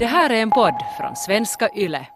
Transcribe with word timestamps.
Det 0.00 0.06
här 0.06 0.30
är 0.30 0.42
en 0.42 0.50
podd 0.50 0.74
från 0.98 1.16
svenska 1.16 1.68
YLE. 1.76 2.06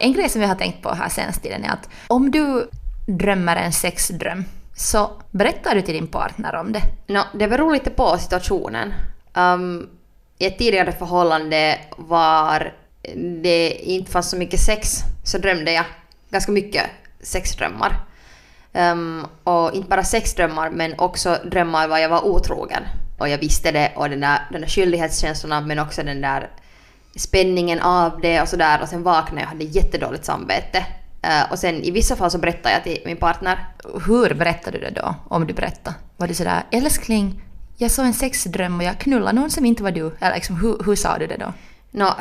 En 0.00 0.12
grej 0.12 0.28
som 0.28 0.40
vi 0.40 0.46
har 0.46 0.54
tänkt 0.54 0.82
på 0.82 0.90
här 0.94 1.08
senaste 1.08 1.42
tiden 1.42 1.64
är 1.64 1.68
att 1.68 1.88
om 2.08 2.30
du 2.30 2.68
drömmer 3.06 3.56
en 3.56 3.72
sexdröm 3.72 4.44
så 4.76 5.10
berättar 5.30 5.74
du 5.74 5.82
till 5.82 5.94
din 5.94 6.06
partner 6.06 6.54
om 6.54 6.72
det. 6.72 6.82
No, 7.06 7.20
det 7.34 7.48
beror 7.48 7.72
lite 7.72 7.90
på 7.90 8.18
situationen. 8.18 8.94
Um, 9.34 9.88
i 10.42 10.46
ett 10.46 10.58
tidigare 10.58 10.92
förhållande 10.92 11.78
var 11.96 12.74
det 13.42 13.70
inte 13.70 14.10
fanns 14.10 14.30
så 14.30 14.36
mycket 14.36 14.60
sex 14.60 14.98
så 15.24 15.38
drömde 15.38 15.72
jag 15.72 15.84
ganska 16.30 16.52
mycket 16.52 16.82
sexdrömmar. 17.20 18.00
Um, 18.72 19.26
och 19.44 19.74
inte 19.74 19.88
bara 19.88 20.04
sexdrömmar 20.04 20.70
men 20.70 20.94
också 20.98 21.38
drömmar 21.44 21.88
var 21.88 21.98
jag 21.98 22.08
var 22.08 22.24
otrogen. 22.24 22.82
Och 23.18 23.28
jag 23.28 23.38
visste 23.38 23.72
det 23.72 23.92
och 23.96 24.10
den 24.10 24.20
där, 24.20 24.38
den 24.52 24.60
där 24.60 24.68
skyldighetskänslorna 24.68 25.60
men 25.60 25.78
också 25.78 26.02
den 26.02 26.20
där 26.20 26.50
spänningen 27.16 27.80
av 27.80 28.20
det 28.20 28.42
och 28.42 28.48
sådär 28.48 28.82
och 28.82 28.88
sen 28.88 29.02
vaknade 29.02 29.40
jag 29.40 29.46
och 29.46 29.52
hade 29.52 29.64
jättedåligt 29.64 30.24
samvete. 30.24 30.86
Uh, 31.26 31.52
och 31.52 31.58
sen 31.58 31.74
i 31.74 31.90
vissa 31.90 32.16
fall 32.16 32.30
så 32.30 32.38
berättade 32.38 32.74
jag 32.74 32.84
till 32.84 33.02
min 33.06 33.16
partner. 33.16 33.66
Hur 34.06 34.34
berättade 34.34 34.78
du 34.78 34.84
det 34.84 35.00
då? 35.00 35.14
Om 35.28 35.46
du 35.46 35.54
berättade? 35.54 35.96
Var 36.16 36.26
du 36.26 36.34
sådär 36.34 36.62
älskling, 36.70 37.42
jag 37.82 37.90
såg 37.90 38.06
en 38.06 38.14
sexdröm 38.14 38.76
och 38.76 38.84
jag 38.84 38.98
knullade 38.98 39.40
någon 39.40 39.50
som 39.50 39.64
inte 39.64 39.82
var 39.82 39.90
du? 39.90 40.16
Eller 40.20 40.34
liksom, 40.34 40.56
hur, 40.56 40.84
hur 40.84 40.96
sa 40.96 41.18
du 41.18 41.26
det 41.26 41.36
då? 41.36 41.52
Nå, 41.90 42.14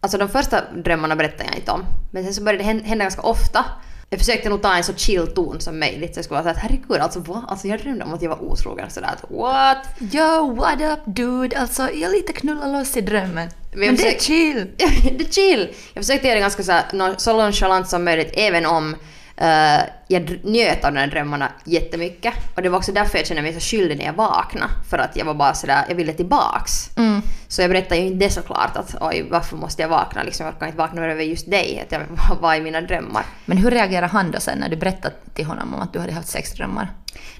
alltså 0.00 0.18
de 0.18 0.28
första 0.28 0.60
drömmarna 0.74 1.16
berättade 1.16 1.44
jag 1.44 1.54
inte 1.56 1.70
om. 1.70 1.84
Men 2.12 2.24
sen 2.24 2.34
så 2.34 2.42
började 2.42 2.64
det 2.64 2.84
hända, 2.88 3.04
ganska 3.04 3.22
ofta. 3.22 3.64
Jag 4.10 4.18
försökte 4.20 4.48
nog 4.48 4.62
ta 4.62 4.74
en 4.76 4.84
så 4.84 4.94
chill 4.94 5.26
ton 5.26 5.60
som 5.60 5.78
möjligt. 5.78 6.14
Så 6.14 6.18
jag 6.18 6.24
skulle 6.24 6.42
vara 6.42 6.54
såhär 6.54 6.68
herregud 6.68 6.98
alltså 7.00 7.20
vad? 7.20 7.44
Alltså 7.48 7.68
jag 7.68 7.80
drömde 7.80 8.04
om 8.04 8.14
att 8.14 8.22
jag 8.22 8.30
var 8.30 8.42
otrogen 8.42 8.90
sådär 8.90 9.08
att 9.08 9.30
what? 9.30 9.86
Yo, 10.14 10.54
what 10.54 10.80
up 10.80 11.14
dude? 11.16 11.58
Alltså 11.58 11.90
jag 11.90 12.12
lite 12.12 12.32
knullar 12.32 12.72
loss 12.72 12.96
i 12.96 13.00
drömmen. 13.00 13.48
Men, 13.72 13.86
jag 13.86 13.96
det 13.96 14.16
är 14.16 14.20
chill. 14.20 14.66
det 14.76 15.24
är 15.24 15.32
chill! 15.32 15.68
Jag 15.94 16.04
försökte 16.04 16.26
göra 16.26 16.34
det 16.34 16.40
ganska 16.40 16.62
så, 16.62 16.72
här, 16.72 16.84
no- 16.92 17.14
så 17.16 17.36
nonchalant 17.36 17.88
som 17.88 18.04
möjligt 18.04 18.30
även 18.34 18.66
om 18.66 18.96
eh, 19.36 19.80
jag 20.08 20.40
njöt 20.44 20.84
av 20.84 20.92
de 20.92 21.00
här 21.00 21.06
drömmarna 21.06 21.52
jättemycket. 21.64 22.34
Och 22.56 22.62
det 22.62 22.68
var 22.68 22.78
också 22.78 22.92
därför 22.92 23.18
jag 23.18 23.26
kände 23.26 23.42
mig 23.42 23.52
så 23.52 23.60
skyldig 23.60 23.98
när 23.98 24.04
jag 24.04 24.12
vaknade. 24.12 24.72
För 24.90 24.98
att 24.98 25.16
jag 25.16 25.24
var 25.24 25.34
bara 25.34 25.54
sådär, 25.54 25.84
jag 25.88 25.94
ville 25.94 26.12
tillbaks. 26.12 26.96
Mm. 26.96 27.22
Så 27.48 27.62
jag 27.62 27.70
berättade 27.70 28.00
ju 28.00 28.06
inte 28.06 28.24
det 28.24 28.30
såklart 28.30 28.76
att 28.76 28.94
oj 29.00 29.26
varför 29.30 29.56
måste 29.56 29.82
jag 29.82 29.88
vakna 29.88 30.22
liksom, 30.22 30.46
jag 30.46 30.58
kan 30.58 30.68
inte 30.68 30.78
vakna 30.78 31.06
över 31.06 31.22
just 31.22 31.50
dig, 31.50 31.84
att 31.86 31.92
jag 31.92 32.00
var 32.40 32.54
i 32.54 32.60
mina 32.60 32.80
drömmar. 32.80 33.24
Men 33.44 33.58
hur 33.58 33.70
reagerade 33.70 34.06
han 34.06 34.30
då 34.30 34.40
sen 34.40 34.58
när 34.58 34.68
du 34.68 34.76
berättade 34.76 35.14
till 35.34 35.44
honom 35.44 35.74
om 35.74 35.80
att 35.80 35.92
du 35.92 35.98
hade 35.98 36.12
haft 36.12 36.28
sexdrömmar? 36.28 36.88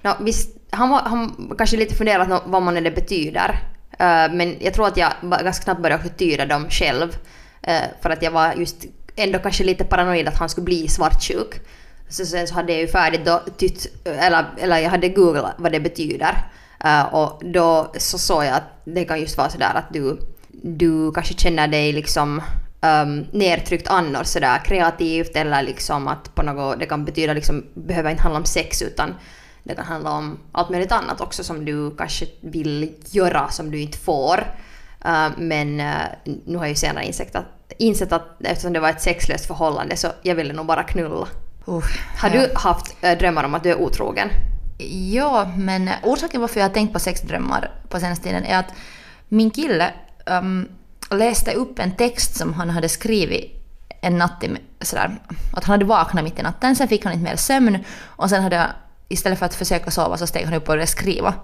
Nå, 0.03 0.17
visst, 0.21 0.57
han, 0.71 0.91
var, 0.91 1.01
han 1.01 1.55
kanske 1.59 1.77
lite 1.77 1.95
funderat 1.95 2.29
nå- 2.29 2.43
vad 2.47 2.63
man 2.63 2.75
det 2.75 2.91
betyder. 2.91 3.59
Eh, 3.99 4.33
men 4.33 4.57
jag 4.61 4.75
tror 4.75 4.87
att 4.87 4.97
jag 4.97 5.13
ganska 5.23 5.63
snabbt 5.65 5.83
började 5.83 6.09
tyda 6.09 6.47
dem 6.47 6.67
själv. 6.71 7.17
Eh, 7.63 7.83
för 8.03 8.11
att 8.11 8.23
jag 8.23 8.31
var 8.31 8.53
just 8.53 8.85
ändå 9.17 9.39
kanske 9.39 9.65
lite 9.65 9.85
paranoid 9.85 10.29
att 10.29 10.39
han 10.39 10.49
skulle 10.49 10.65
bli 10.65 10.89
svartsjuk. 10.89 11.61
Så 12.09 12.27
sen 12.27 12.47
så 12.47 12.55
hade 12.55 12.73
jag 12.73 12.81
ju 12.81 12.89
färdigt 12.89 13.25
då 13.25 13.43
tytt, 13.57 13.87
eller, 14.05 14.45
eller 14.59 14.79
jag 14.79 14.91
hade 14.91 15.09
googlat 15.09 15.55
vad 15.59 15.73
det 15.73 15.81
betyder. 15.81 16.45
Uh, 16.85 17.15
och 17.15 17.43
då 17.45 17.93
så 17.99 18.19
såg 18.19 18.45
jag 18.45 18.55
att 18.55 18.81
det 18.85 19.05
kan 19.05 19.21
just 19.21 19.39
vara 19.39 19.51
sådär 19.51 19.73
att 19.75 19.93
du, 19.93 20.19
du 20.49 21.13
kanske 21.13 21.35
känner 21.35 21.69
dig 21.69 21.93
liksom 21.93 22.43
um, 22.81 23.27
nedtryckt 23.33 23.89
annars 23.89 24.27
sådär 24.27 24.59
kreativt 24.65 25.37
eller 25.37 25.63
liksom 25.63 26.09
att 26.09 26.35
på 26.35 26.43
något, 26.43 26.79
det 26.79 26.87
kan 26.87 27.05
betyda 27.05 27.33
liksom, 27.33 27.65
behöver 27.75 28.11
inte 28.11 28.23
handla 28.23 28.39
om 28.39 28.45
sex 28.45 28.83
utan 28.83 29.15
det 29.63 29.75
kan 29.75 29.85
handla 29.85 30.11
om 30.11 30.39
allt 30.53 30.71
möjligt 30.71 30.93
annat 30.93 31.21
också 31.21 31.45
som 31.45 31.65
du 31.65 31.97
kanske 31.97 32.27
vill 32.41 32.93
göra 33.11 33.49
som 33.49 33.71
du 33.71 33.81
inte 33.81 33.99
får. 33.99 34.39
Uh, 35.07 35.29
men 35.39 35.81
uh, 35.81 36.35
nu 36.45 36.57
har 36.57 36.65
jag 36.65 36.69
ju 36.69 36.75
senare 36.75 37.05
insett 37.05 37.37
att, 37.37 37.73
insett 37.79 38.13
att 38.13 38.43
eftersom 38.45 38.73
det 38.73 38.81
var 38.81 38.91
ett 38.91 39.03
sexlöst 39.03 39.47
förhållande 39.47 39.97
så 39.97 40.09
jag 40.23 40.35
ville 40.35 40.53
nog 40.53 40.67
bara 40.67 40.83
knulla. 40.83 41.27
Uh, 41.69 41.85
Har 42.19 42.31
ja. 42.31 42.41
du 42.41 42.53
haft 42.55 42.97
uh, 43.05 43.19
drömmar 43.19 43.45
om 43.45 43.55
att 43.55 43.63
du 43.63 43.71
är 43.71 43.81
otrogen? 43.81 44.29
Ja, 45.13 45.53
men 45.57 45.91
orsaken 46.03 46.41
varför 46.41 46.61
jag 46.61 46.69
har 46.69 46.75
tänkt 46.75 46.93
på 46.93 46.99
sexdrömmar 46.99 47.71
på 47.89 48.01
senaste 48.01 48.25
tiden 48.25 48.45
är 48.45 48.59
att 48.59 48.75
min 49.29 49.51
kille 49.51 49.91
um, 50.27 50.69
läste 51.11 51.53
upp 51.53 51.79
en 51.79 51.97
text 51.97 52.37
som 52.37 52.53
han 52.55 52.71
hade 52.71 52.89
skrivit 52.89 53.51
en 54.01 54.19
natt, 54.19 54.45
sådär, 54.81 55.19
att 55.53 55.65
han 55.65 55.73
hade 55.73 55.85
vaknat 55.85 56.25
mitt 56.25 56.39
i 56.39 56.43
natten, 56.43 56.77
sen 56.77 56.89
fick 56.89 57.05
han 57.05 57.13
inte 57.13 57.25
mer 57.25 57.37
sömn 57.37 57.85
och 58.05 58.31
sen 58.31 58.43
hade 58.43 58.57
jag 58.57 58.67
Istället 59.09 59.39
för 59.39 59.47
att 59.47 59.55
försöka 59.55 59.91
sova 59.91 60.17
så 60.17 60.27
steg 60.27 60.45
han 60.45 60.55
upp 60.55 60.63
och 60.63 60.67
började 60.67 60.87
skriva. 60.87 61.35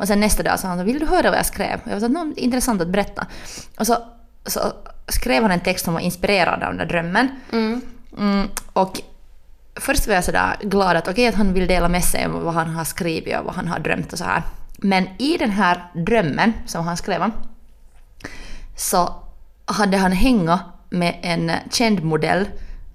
Och 0.00 0.08
sen 0.08 0.20
nästa 0.20 0.42
dag 0.42 0.60
sa 0.60 0.68
han 0.68 0.84
vill 0.84 0.98
du 0.98 1.06
höra 1.06 1.30
vad 1.30 1.38
jag 1.38 1.46
skrev? 1.46 1.80
Jag 1.84 1.92
var 1.92 2.00
så, 2.00 2.08
"Nå, 2.08 2.32
intressant 2.36 2.82
att 2.82 2.88
berätta. 2.88 3.26
Och 3.78 3.86
så, 3.86 3.96
så 4.46 4.60
skrev 5.08 5.42
han 5.42 5.50
en 5.50 5.60
text 5.60 5.84
som 5.84 5.94
var 5.94 6.00
inspirerad 6.00 6.62
av 6.62 6.68
den 6.68 6.76
där 6.76 6.86
drömmen. 6.86 7.28
Mm, 7.52 8.48
och 8.72 9.00
först 9.76 10.06
var 10.06 10.14
jag 10.14 10.24
sådär 10.24 10.56
glad 10.60 10.96
att 10.96 11.08
okej 11.08 11.28
att 11.28 11.34
han 11.34 11.52
vill 11.52 11.66
dela 11.66 11.88
med 11.88 12.04
sig 12.04 12.26
om 12.26 12.44
vad 12.44 12.54
han 12.54 12.70
har 12.70 12.84
skrivit 12.84 13.38
och 13.38 13.44
vad 13.44 13.54
han 13.54 13.68
har 13.68 13.78
drömt 13.78 14.12
och 14.12 14.18
så 14.18 14.24
här. 14.24 14.42
Men 14.78 15.08
i 15.18 15.36
den 15.36 15.50
här 15.50 15.90
drömmen 15.94 16.52
som 16.66 16.86
han 16.86 16.96
skrev 16.96 17.22
om 17.22 17.32
så 18.76 19.14
hade 19.64 19.96
han 19.96 20.12
hänga 20.12 20.60
med 20.90 21.18
en 21.22 21.52
känd 21.70 22.04
modell 22.04 22.48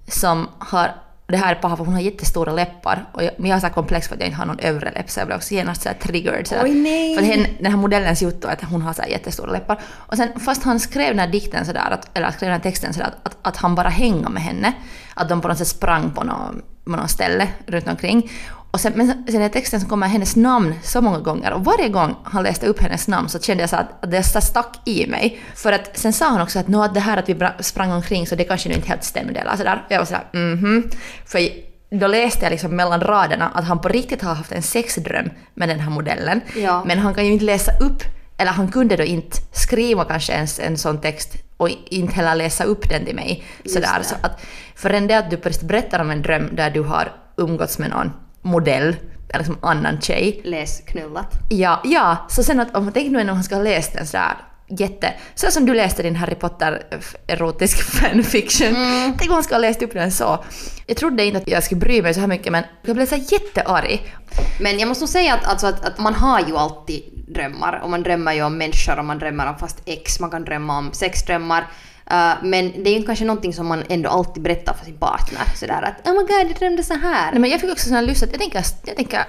som 0.08 0.48
har 0.58 0.94
det 1.30 1.38
här 1.38 1.54
är 1.54 1.60
paha 1.60 1.76
för 1.76 1.84
hon 1.84 1.94
har 1.94 2.00
jättestora 2.00 2.52
läppar 2.52 3.06
och 3.12 3.24
jag, 3.24 3.30
men 3.36 3.50
jag 3.50 3.56
har 3.56 3.68
så 3.68 3.74
komplex 3.74 4.08
för 4.08 4.14
att 4.14 4.20
jag 4.20 4.28
inte 4.28 4.38
har 4.38 4.46
någon 4.46 4.58
övre 4.58 4.90
läpp 4.90 5.10
så 5.10 5.20
jag 5.20 5.26
blev 5.26 5.36
också 5.36 5.54
genast 5.54 5.82
så 5.82 5.88
här 5.88 5.96
triggered. 5.96 6.46
Så. 6.46 6.54
Oj, 6.62 6.74
nej. 6.74 7.16
För 7.16 7.22
hen, 7.22 7.46
den 7.60 7.72
här 7.72 7.78
modellens 7.78 8.22
jotto 8.22 8.48
är 8.48 8.52
att 8.52 8.64
hon 8.64 8.82
har 8.82 8.92
så 8.92 9.02
här 9.02 9.08
jättestora 9.08 9.52
läppar. 9.52 9.80
Och 9.86 10.16
sen 10.16 10.40
fast 10.40 10.62
han 10.62 10.80
skrev 10.80 11.08
den 11.08 11.18
här 11.18 11.28
dikten 11.28 11.66
sådär, 11.66 11.90
att, 11.90 12.16
eller 12.16 12.30
skrev 12.30 12.48
den 12.48 12.60
här 12.60 12.70
texten 12.70 12.94
sådär 12.94 13.06
att, 13.06 13.26
att, 13.26 13.36
att 13.42 13.56
han 13.56 13.74
bara 13.74 13.88
hänga 13.88 14.28
med 14.28 14.42
henne. 14.42 14.72
Att 15.14 15.28
de 15.28 15.40
på 15.40 15.48
något 15.48 15.58
sätt 15.58 15.68
sprang 15.68 16.10
på 16.10 16.24
något, 16.24 16.84
på 16.84 16.90
något 16.90 17.10
ställe 17.10 17.48
runt 17.66 17.88
omkring. 17.88 18.30
Och 18.70 18.80
sen, 18.80 18.92
men 18.96 19.24
sen 19.28 19.42
i 19.42 19.50
texten 19.50 19.80
så 19.80 19.88
kommer 19.88 20.06
hennes 20.06 20.36
namn 20.36 20.74
så 20.82 21.00
många 21.00 21.18
gånger 21.18 21.52
och 21.52 21.64
varje 21.64 21.88
gång 21.88 22.16
han 22.24 22.42
läste 22.42 22.66
upp 22.66 22.80
hennes 22.80 23.08
namn 23.08 23.28
så 23.28 23.40
kände 23.40 23.62
jag 23.62 23.70
så 23.70 23.76
att, 23.76 24.04
att 24.04 24.10
det 24.10 24.22
stack 24.22 24.78
i 24.84 25.06
mig. 25.06 25.40
För 25.54 25.72
att 25.72 25.98
sen 25.98 26.12
sa 26.12 26.28
han 26.28 26.40
också 26.40 26.58
att, 26.58 26.68
"Nå, 26.68 26.82
att 26.82 26.94
det 26.94 27.00
här 27.00 27.16
att 27.16 27.28
vi 27.28 27.48
sprang 27.60 27.92
omkring 27.92 28.26
så 28.26 28.34
det 28.34 28.44
kanske 28.44 28.68
nu 28.68 28.74
inte 28.74 28.88
helt 28.88 29.04
stämde 29.04 29.40
eller 29.40 29.56
sådär. 29.56 29.82
Och 29.86 29.92
jag 29.92 29.98
var 29.98 30.04
sådär 30.04 30.24
mhm. 30.32 30.90
För 31.26 31.48
då 31.90 32.06
läste 32.06 32.44
jag 32.44 32.50
liksom 32.50 32.76
mellan 32.76 33.00
raderna 33.00 33.48
att 33.54 33.64
han 33.64 33.80
på 33.80 33.88
riktigt 33.88 34.22
har 34.22 34.34
haft 34.34 34.52
en 34.52 34.62
sexdröm 34.62 35.30
med 35.54 35.68
den 35.68 35.80
här 35.80 35.90
modellen. 35.90 36.40
Ja. 36.56 36.84
Men 36.86 36.98
han 36.98 37.14
kan 37.14 37.26
ju 37.26 37.32
inte 37.32 37.44
läsa 37.44 37.72
upp, 37.80 38.02
eller 38.38 38.52
han 38.52 38.68
kunde 38.68 38.96
då 38.96 39.04
inte 39.04 39.36
skriva 39.52 40.04
kanske 40.04 40.32
ens 40.32 40.58
en 40.58 40.76
sån 40.78 41.00
text 41.00 41.34
och 41.56 41.68
inte 41.90 42.14
heller 42.14 42.34
läsa 42.34 42.64
upp 42.64 42.88
den 42.88 43.04
till 43.04 43.14
mig. 43.14 43.44
Sådär. 43.66 44.02
Så 44.02 44.14
att, 44.20 44.40
förrän 44.74 45.06
det 45.06 45.14
att 45.14 45.30
du 45.30 45.36
berättar 45.66 46.00
om 46.00 46.10
en 46.10 46.22
dröm 46.22 46.48
där 46.52 46.70
du 46.70 46.80
har 46.82 47.12
umgåtts 47.36 47.78
med 47.78 47.90
någon 47.90 48.12
modell, 48.42 48.96
eller 49.28 49.38
liksom 49.38 49.58
annan 49.62 50.00
tjej. 50.00 50.40
Läs 50.44 50.80
knullat. 50.86 51.32
Ja, 51.48 51.80
ja, 51.84 52.16
så 52.28 52.42
sen 52.42 52.60
att 52.60 52.76
om 52.76 52.84
man 52.84 52.92
tänker 52.92 53.10
nu 53.10 53.24
när 53.24 53.32
han 53.34 53.44
ska 53.44 53.54
ha 53.54 53.62
läst 53.62 53.94
en 53.94 54.06
sådär 54.06 54.36
jätte... 54.78 55.12
Så 55.34 55.50
som 55.50 55.66
du 55.66 55.74
läste 55.74 56.02
din 56.02 56.16
Harry 56.16 56.34
Potter 56.34 56.82
f- 56.90 57.14
erotisk 57.26 57.82
fanfiction. 58.00 58.74
Tänk 59.18 59.30
om 59.30 59.34
han 59.34 59.42
ska 59.44 59.54
ha 59.54 59.60
läst 59.60 59.82
upp 59.82 59.92
den 59.92 60.12
så. 60.12 60.44
Jag 60.86 60.96
trodde 60.96 61.24
inte 61.24 61.38
att 61.38 61.48
jag 61.48 61.64
skulle 61.64 61.80
bry 61.80 62.02
mig 62.02 62.14
så 62.14 62.20
här 62.20 62.26
mycket 62.26 62.52
men 62.52 62.64
jag 62.82 62.96
blev 62.96 63.06
så 63.06 63.16
jättearg. 63.16 64.14
Men 64.60 64.78
jag 64.78 64.88
måste 64.88 65.02
nog 65.02 65.08
säga 65.08 65.34
att, 65.34 65.44
alltså 65.46 65.66
att, 65.66 65.84
att 65.84 65.98
man 65.98 66.14
har 66.14 66.40
ju 66.48 66.56
alltid 66.56 67.02
drömmar. 67.28 67.80
Och 67.82 67.90
man 67.90 68.02
drömmer 68.02 68.32
ju 68.32 68.42
om 68.42 68.58
människor 68.58 68.98
och 68.98 69.04
man 69.04 69.18
drömmer 69.18 69.46
om 69.48 69.58
fast 69.58 69.82
ex, 69.84 70.20
man 70.20 70.30
kan 70.30 70.44
drömma 70.44 70.78
om 70.78 70.92
sexdrömmar. 70.92 71.66
Uh, 72.12 72.34
men 72.42 72.82
det 72.84 72.90
är 72.90 72.98
ju 72.98 73.02
kanske 73.02 73.24
någonting 73.24 73.52
som 73.52 73.66
man 73.66 73.84
ändå 73.88 74.10
alltid 74.10 74.42
berättar 74.42 74.74
för 74.74 74.84
sin 74.84 74.98
partner. 74.98 75.40
Sådär 75.56 75.82
att 75.82 76.08
oh 76.08 76.12
my 76.12 76.18
god, 76.18 76.50
jag 76.50 76.58
drömde 76.58 76.82
så 76.82 76.94
här. 76.94 77.30
Nej, 77.30 77.40
men 77.40 77.50
jag 77.50 77.60
fick 77.60 77.72
också 77.72 77.86
sån 77.86 77.94
här 77.94 78.02
lust 78.02 78.22
att 78.22 78.30
jag 78.30 78.40
tänker, 78.40 78.64
jag 78.84 78.96
tänker 78.96 79.24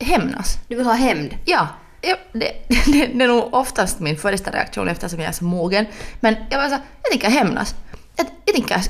hämnas. 0.00 0.58
Du 0.68 0.76
vill 0.76 0.86
ha 0.86 0.92
hämnd. 0.92 1.36
Ja, 1.44 1.68
ja 2.00 2.16
det, 2.32 2.52
det, 2.68 3.06
det 3.06 3.24
är 3.24 3.28
nog 3.28 3.54
oftast 3.54 4.00
min 4.00 4.16
första 4.16 4.50
reaktion 4.50 4.88
eftersom 4.88 5.20
jag 5.20 5.28
är 5.28 5.32
så 5.32 5.44
mogen. 5.44 5.86
Men 6.20 6.36
jag 6.50 6.58
var 6.58 6.68
så, 6.68 6.76
jag 7.02 7.10
tänker 7.10 7.30
hämnas. 7.30 7.74
Jag, 8.16 8.26
jag 8.44 8.54
tänker, 8.54 8.80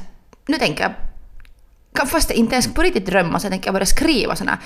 nu 0.46 0.58
tänker 0.58 0.94
jag, 1.94 2.08
fast 2.08 2.30
jag 2.30 2.38
inte 2.38 2.54
ens 2.54 2.74
på 2.74 2.82
riktigt 2.82 3.06
drömma 3.06 3.38
så 3.38 3.46
jag 3.46 3.52
tänker 3.52 3.72
börja 3.72 3.86
skriva 3.86 4.36
såna 4.36 4.58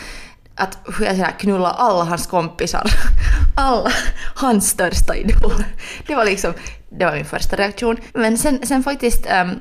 att 0.57 0.79
hur 0.99 1.07
jag 1.07 1.17
sådär 1.17 1.35
knullar 1.39 1.75
alla 1.79 2.05
hans 2.05 2.27
kompisar. 2.27 2.91
Alla 3.57 3.93
hans 4.35 4.69
största 4.69 5.17
idoler. 5.17 5.67
Det 6.07 6.15
var 6.15 6.25
liksom, 6.25 6.55
det 6.99 7.05
var 7.05 7.13
min 7.13 7.25
första 7.25 7.57
reaktion. 7.57 7.97
Men 8.15 8.39
sen, 8.39 8.67
sen 8.67 8.83
faktiskt 8.83 9.27
ehm, 9.27 9.61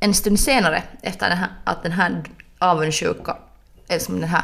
en 0.00 0.14
stund 0.14 0.40
senare 0.40 0.82
efter 1.02 1.28
den 1.28 1.38
här, 1.38 1.48
att 1.64 1.82
den 1.82 1.92
här 1.92 2.22
avundsjuka, 2.58 3.36
eller 3.88 4.00
som 4.00 4.20
den 4.20 4.28
här 4.28 4.42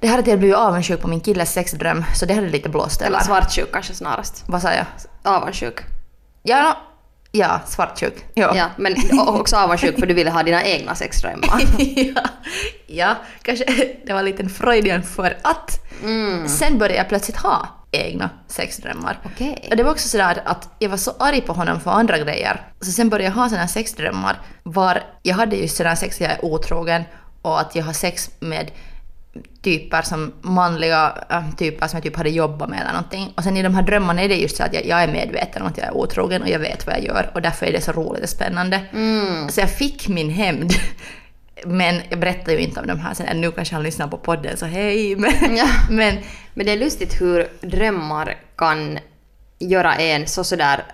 det 0.00 0.08
här 0.08 0.18
att 0.18 0.26
jag 0.26 0.38
blev 0.38 0.54
avundsjuk 0.54 1.00
på 1.00 1.08
min 1.08 1.20
killes 1.20 1.52
sexdröm, 1.52 2.04
så 2.14 2.26
det 2.26 2.34
hade 2.34 2.48
lite 2.48 2.68
blåst 2.68 3.02
Eller 3.02 3.18
svartsjuk 3.18 3.72
kanske 3.72 3.94
snarast. 3.94 4.44
Vad 4.46 4.62
sa 4.62 4.72
jag? 4.74 4.86
Avundsjuk. 5.22 5.80
Ja, 6.42 6.76
ja 7.32 7.60
svartsjuk. 7.66 8.24
Ja. 8.34 8.56
Ja, 8.56 8.70
men 8.76 8.96
också 9.18 9.56
avundsjuk 9.56 9.98
för 9.98 10.06
du 10.06 10.14
ville 10.14 10.30
ha 10.30 10.42
dina 10.42 10.64
egna 10.64 10.94
sexdrömmar. 10.94 11.60
ja, 11.96 12.22
ja, 12.86 13.16
kanske 13.42 13.64
det 14.06 14.12
var 14.12 14.18
en 14.18 14.24
liten 14.24 14.48
Freudian 14.48 15.02
för 15.02 15.38
att. 15.42 15.80
Sen 16.46 16.78
började 16.78 16.96
jag 16.96 17.08
plötsligt 17.08 17.36
ha 17.36 17.68
egna 17.94 18.30
sexdrömmar. 18.48 19.18
Okej. 19.24 19.68
Och 19.70 19.76
det 19.76 19.82
var 19.82 19.90
också 19.90 20.08
sådär 20.08 20.42
att 20.44 20.68
jag 20.78 20.88
var 20.88 20.96
så 20.96 21.12
arg 21.18 21.40
på 21.40 21.52
honom 21.52 21.80
för 21.80 21.90
andra 21.90 22.18
grejer. 22.18 22.60
Så 22.80 22.90
sen 22.90 23.08
började 23.08 23.24
jag 23.24 23.42
ha 23.42 23.48
sådana 23.48 23.68
sexdrömmar 23.68 24.40
var 24.62 25.02
jag 25.22 25.34
hade 25.34 25.56
just 25.56 25.76
sådana 25.76 25.96
sex 25.96 26.20
jag 26.20 26.30
är 26.30 26.44
otrogen 26.44 27.02
och 27.42 27.60
att 27.60 27.74
jag 27.76 27.84
har 27.84 27.92
sex 27.92 28.30
med 28.40 28.70
typer 29.62 30.02
som 30.02 30.32
manliga 30.40 31.18
äh, 31.30 31.54
typer 31.56 31.86
som 31.86 31.96
jag 31.96 32.02
typ 32.02 32.16
hade 32.16 32.30
jobbat 32.30 32.68
med 32.68 32.80
eller 32.80 32.92
någonting. 32.92 33.32
Och 33.36 33.44
sen 33.44 33.56
i 33.56 33.62
de 33.62 33.74
här 33.74 33.82
drömmarna 33.82 34.22
är 34.22 34.28
det 34.28 34.36
just 34.36 34.56
så 34.56 34.62
att 34.62 34.74
jag, 34.74 34.86
jag 34.86 35.02
är 35.02 35.12
medveten 35.12 35.62
om 35.62 35.68
att 35.68 35.78
jag 35.78 35.86
är 35.86 35.96
otrogen 35.96 36.42
och 36.42 36.48
jag 36.48 36.58
vet 36.58 36.86
vad 36.86 36.96
jag 36.96 37.04
gör 37.04 37.30
och 37.34 37.42
därför 37.42 37.66
är 37.66 37.72
det 37.72 37.80
så 37.80 37.92
roligt 37.92 38.22
och 38.22 38.28
spännande. 38.28 38.80
Så 39.48 39.60
jag 39.60 39.70
fick 39.70 40.08
min 40.08 40.30
hämnd. 40.30 40.72
Men 41.66 42.00
jag 42.10 42.20
berättar 42.20 42.52
ju 42.52 42.58
inte 42.58 42.80
om 42.80 42.86
de 42.86 42.98
här 43.00 43.14
sen. 43.14 43.40
Nu 43.40 43.50
kanske 43.52 43.74
han 43.74 43.82
lyssnar 43.82 44.08
på 44.08 44.18
podden 44.18 44.56
så 44.56 44.66
hej. 44.66 45.16
Men, 45.18 45.56
Ja. 45.56 45.66
men 45.90 46.18
Men 46.54 46.66
det 46.66 46.72
är 46.72 46.76
lustigt 46.78 47.20
hur 47.20 47.48
drömmar 47.60 48.36
kan 48.56 48.98
göra 49.58 49.94
en 49.94 50.26
så 50.26 50.44
sådär 50.44 50.84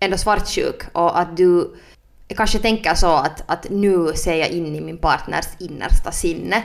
ändå 0.00 0.16
svartsjuk 0.16 0.82
och 0.92 1.18
att 1.18 1.36
du 1.36 1.76
kanske 2.36 2.58
tänker 2.58 2.94
så 2.94 3.12
att, 3.16 3.42
att 3.46 3.66
nu 3.70 4.12
ser 4.14 4.34
jag 4.36 4.48
in 4.48 4.76
i 4.76 4.80
min 4.80 4.98
partners 4.98 5.46
innersta 5.58 6.12
sinne. 6.12 6.62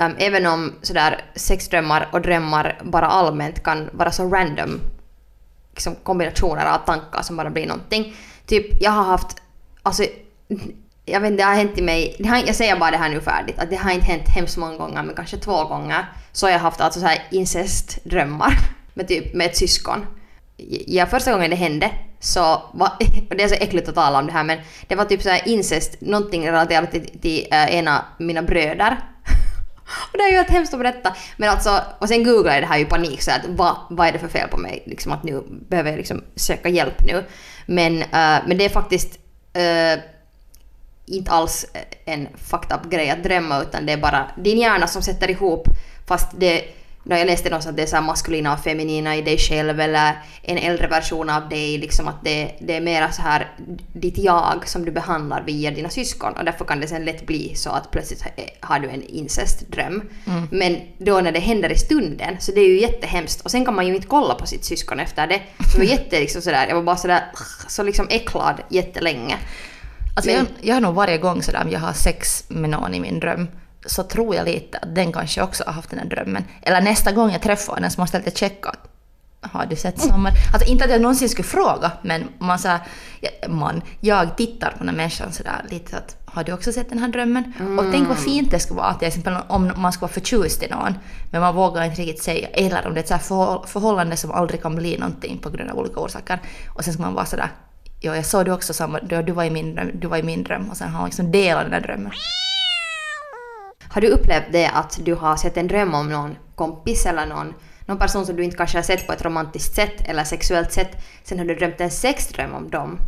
Um, 0.00 0.14
även 0.18 0.46
om 0.46 0.72
sådär 0.82 1.24
sexdrömmar 1.34 2.08
och 2.12 2.20
drömmar 2.22 2.80
bara 2.84 3.06
allmänt 3.06 3.62
kan 3.62 3.90
vara 3.92 4.10
så 4.10 4.28
random 4.28 4.80
liksom 5.70 5.94
kombinationer 6.02 6.66
av 6.66 6.78
tankar 6.78 7.22
som 7.22 7.36
bara 7.36 7.50
blir 7.50 7.66
någonting. 7.66 8.16
Typ 8.46 8.82
jag 8.82 8.90
har 8.90 9.04
haft, 9.04 9.42
alltså 9.82 10.04
jag 11.04 11.20
vet 11.20 11.30
inte, 11.30 11.42
det 11.42 11.46
har 11.46 11.54
hänt 11.54 11.78
i 11.78 11.82
mig, 11.82 12.16
det 12.18 12.28
har, 12.28 12.36
jag 12.46 12.54
säger 12.54 12.76
bara 12.76 12.90
det 12.90 12.96
här 12.96 13.08
nu 13.08 13.20
färdigt, 13.20 13.58
att 13.58 13.70
det 13.70 13.76
har 13.76 13.90
inte 13.90 14.06
hänt 14.06 14.28
hemskt 14.28 14.56
många 14.56 14.76
gånger 14.76 15.02
men 15.02 15.14
kanske 15.14 15.36
två 15.36 15.64
gånger 15.64 16.06
så 16.32 16.46
har 16.46 16.52
jag 16.52 16.58
haft 16.58 16.80
alltså 16.80 17.00
så 17.00 17.06
här 17.06 17.22
incestdrömmar 17.30 18.58
med 18.94 19.08
typ 19.08 19.34
med 19.34 19.46
ett 19.46 19.56
syskon. 19.56 20.06
Ja, 20.86 21.06
första 21.06 21.32
gången 21.32 21.50
det 21.50 21.56
hände 21.56 21.90
så 22.20 22.62
var, 22.72 22.88
och 23.30 23.36
det 23.36 23.42
är 23.42 23.48
så 23.48 23.54
äckligt 23.54 23.88
att 23.88 23.94
tala 23.94 24.18
om 24.18 24.26
det 24.26 24.32
här 24.32 24.44
men 24.44 24.58
det 24.88 24.94
var 24.94 25.04
typ 25.04 25.22
så 25.22 25.28
här 25.28 25.48
incest, 25.48 26.00
någonting 26.00 26.48
relaterat 26.48 26.90
till, 26.90 27.18
till 27.20 27.46
äh, 27.50 27.74
ena 27.74 27.98
av 27.98 28.04
mina 28.18 28.42
bröder. 28.42 28.96
Och 30.12 30.18
det 30.18 30.24
är 30.24 30.30
ju 30.30 30.36
helt 30.36 30.50
hemskt 30.50 30.74
att 30.74 30.80
berätta. 30.80 31.16
Men 31.36 31.48
alltså, 31.48 31.80
och 31.98 32.08
sen 32.08 32.24
googlade 32.24 32.54
jag 32.54 32.62
det 32.62 32.66
här 32.66 32.78
i 32.78 32.84
panik 32.84 33.22
så 33.22 33.30
att 33.30 33.46
vad, 33.48 33.76
vad 33.90 34.08
är 34.08 34.12
det 34.12 34.18
för 34.18 34.28
fel 34.28 34.48
på 34.48 34.56
mig? 34.56 34.82
Liksom 34.86 35.12
att 35.12 35.22
nu 35.22 35.42
behöver 35.48 35.90
jag 35.90 35.96
liksom 35.96 36.24
söka 36.36 36.68
hjälp 36.68 37.04
nu. 37.04 37.24
Men, 37.66 38.02
äh, 38.02 38.42
men 38.46 38.58
det 38.58 38.64
är 38.64 38.68
faktiskt 38.68 39.18
äh, 39.52 40.00
inte 41.06 41.30
alls 41.30 41.66
en 42.04 42.28
fucked 42.36 42.76
up 42.76 42.90
grej 42.90 43.10
att 43.10 43.22
drömma 43.22 43.62
utan 43.62 43.86
det 43.86 43.92
är 43.92 43.96
bara 43.96 44.30
din 44.36 44.58
hjärna 44.58 44.86
som 44.86 45.02
sätter 45.02 45.30
ihop 45.30 45.68
fast 46.06 46.28
det 46.36 46.64
när 47.06 47.18
jag 47.18 47.26
läste 47.26 47.50
någonstans 47.50 47.72
att 47.72 47.76
det 47.76 47.82
är 47.82 47.86
så 47.86 48.00
maskulina 48.00 48.52
och 48.52 48.60
feminina 48.60 49.16
i 49.16 49.22
dig 49.22 49.38
själv 49.38 49.80
eller 49.80 50.12
en 50.42 50.58
äldre 50.58 50.86
version 50.86 51.30
av 51.30 51.48
dig, 51.48 51.78
liksom 51.78 52.08
att 52.08 52.24
det, 52.24 52.54
det 52.60 52.76
är 52.76 52.80
mera 52.80 53.12
så 53.12 53.22
här 53.22 53.52
ditt 53.92 54.18
jag 54.18 54.68
som 54.68 54.84
du 54.84 54.92
behandlar 54.92 55.42
via 55.42 55.70
dina 55.70 55.88
syskon 55.88 56.32
och 56.32 56.44
därför 56.44 56.64
kan 56.64 56.80
det 56.80 56.86
sen 56.86 57.04
lätt 57.04 57.26
bli 57.26 57.54
så 57.54 57.70
att 57.70 57.90
plötsligt 57.90 58.24
har 58.60 58.78
du 58.78 58.88
en 58.88 59.02
incestdröm. 59.02 60.02
Men 60.50 60.80
då 60.98 61.20
när 61.20 61.32
det 61.32 61.40
händer 61.40 61.72
i 61.72 61.78
stunden 61.78 62.36
så 62.40 62.52
det 62.52 62.60
är 62.60 62.68
ju 62.68 62.80
jättehemskt 62.80 63.40
och 63.40 63.50
sen 63.50 63.64
kan 63.64 63.74
man 63.74 63.86
ju 63.86 63.94
inte 63.94 64.06
kolla 64.06 64.34
på 64.34 64.46
sitt 64.46 64.64
syskon 64.64 65.00
efter 65.00 65.26
det. 65.26 65.42
Så 65.72 65.78
det 65.78 65.84
var 65.84 65.92
jätte 65.98 66.20
liksom 66.20 66.42
sådär, 66.42 66.66
jag 66.68 66.74
var 66.74 66.82
bara 66.82 66.96
sådär 66.96 67.22
så 67.68 67.82
liksom 67.82 68.06
äcklad 68.10 68.60
jättelänge. 68.68 69.38
Alltså 70.14 70.30
jag, 70.30 70.46
jag 70.60 70.74
har 70.74 70.80
nog 70.80 70.94
varje 70.94 71.18
gång 71.18 71.42
sådär 71.42 71.62
om 71.64 71.70
jag 71.70 71.80
har 71.80 71.92
sex 71.92 72.44
med 72.48 72.70
någon 72.70 72.94
i 72.94 73.00
min 73.00 73.20
dröm 73.20 73.48
så 73.86 74.02
tror 74.02 74.34
jag 74.34 74.44
lite 74.44 74.78
att 74.78 74.94
den 74.94 75.12
kanske 75.12 75.42
också 75.42 75.64
har 75.66 75.72
haft 75.72 75.90
den 75.90 75.98
här 75.98 76.06
drömmen. 76.06 76.44
Eller 76.62 76.80
nästa 76.80 77.12
gång 77.12 77.30
jag 77.30 77.42
träffar 77.42 77.80
den 77.80 77.90
så 77.90 78.00
måste 78.00 78.16
jag 78.16 78.24
lite 78.24 78.38
checka 78.38 78.74
har 79.52 79.66
du 79.66 79.76
sett 79.76 80.00
sommar? 80.00 80.32
Alltså 80.52 80.70
inte 80.70 80.84
att 80.84 80.90
jag 80.90 81.00
någonsin 81.00 81.28
skulle 81.28 81.48
fråga 81.48 81.92
men 82.02 82.28
man 82.38 82.58
så 82.58 82.68
här, 82.68 82.80
man, 83.48 83.82
jag 84.00 84.36
tittar 84.36 84.70
på 84.70 84.78
den 84.78 84.88
här 84.88 84.96
människan 84.96 85.32
sådär 85.32 85.64
lite 85.70 85.96
att 85.96 86.16
har 86.24 86.44
du 86.44 86.52
också 86.52 86.72
sett 86.72 86.88
den 86.88 86.98
här 86.98 87.08
drömmen? 87.08 87.52
Och 87.78 87.84
tänk 87.92 88.08
vad 88.08 88.18
fint 88.18 88.50
det 88.50 88.58
skulle 88.58 88.80
vara 88.80 88.94
till 88.94 89.08
exempel 89.08 89.36
om 89.48 89.72
man 89.76 89.92
ska 89.92 90.00
vara 90.00 90.12
förtjust 90.12 90.62
i 90.62 90.68
någon 90.68 90.94
men 91.30 91.40
man 91.40 91.54
vågar 91.54 91.84
inte 91.84 92.02
riktigt 92.02 92.22
säga 92.22 92.48
eller 92.48 92.86
om 92.86 92.94
det 92.94 93.10
är 93.10 93.16
ett 93.16 93.24
så 93.24 93.64
förhållande 93.66 94.16
som 94.16 94.30
aldrig 94.30 94.62
kan 94.62 94.76
bli 94.76 94.98
någonting 94.98 95.38
på 95.38 95.50
grund 95.50 95.70
av 95.70 95.78
olika 95.78 96.00
orsaker 96.00 96.38
och 96.68 96.84
sen 96.84 96.94
ska 96.94 97.02
man 97.02 97.14
vara 97.14 97.26
sådär 97.26 97.48
Ja, 98.04 98.16
jag 98.16 98.26
såg 98.26 98.44
du 98.44 98.52
också 98.52 98.74
samma, 98.74 99.00
du, 99.00 99.22
du, 99.22 99.32
var 99.32 99.44
i 99.44 99.50
min 99.50 99.74
dröm, 99.74 99.90
du 99.94 100.06
var 100.08 100.16
i 100.16 100.22
min 100.22 100.44
dröm 100.44 100.70
och 100.70 100.76
sen 100.76 100.88
har 100.88 101.00
man 101.00 101.08
liksom 101.08 101.32
delat 101.32 101.62
den 101.62 101.70
där 101.70 101.80
drömmen. 101.80 102.12
Har 103.88 104.00
du 104.00 104.08
upplevt 104.08 104.44
det 104.52 104.66
att 104.68 104.98
du 105.04 105.14
har 105.14 105.36
sett 105.36 105.56
en 105.56 105.68
dröm 105.68 105.94
om 105.94 106.10
någon 106.10 106.36
kompis 106.54 107.06
eller 107.06 107.26
någon, 107.26 107.54
någon 107.86 107.98
person 107.98 108.26
som 108.26 108.36
du 108.36 108.44
inte 108.44 108.56
kanske 108.56 108.78
har 108.78 108.82
sett 108.82 109.06
på 109.06 109.12
ett 109.12 109.24
romantiskt 109.24 109.74
sätt 109.74 110.08
eller 110.08 110.24
sexuellt 110.24 110.72
sätt, 110.72 110.90
sen 111.24 111.38
har 111.38 111.44
du 111.46 111.54
drömt 111.54 111.80
en 111.80 111.90
sexdröm 111.90 112.54
om 112.54 112.70
dem 112.70 112.98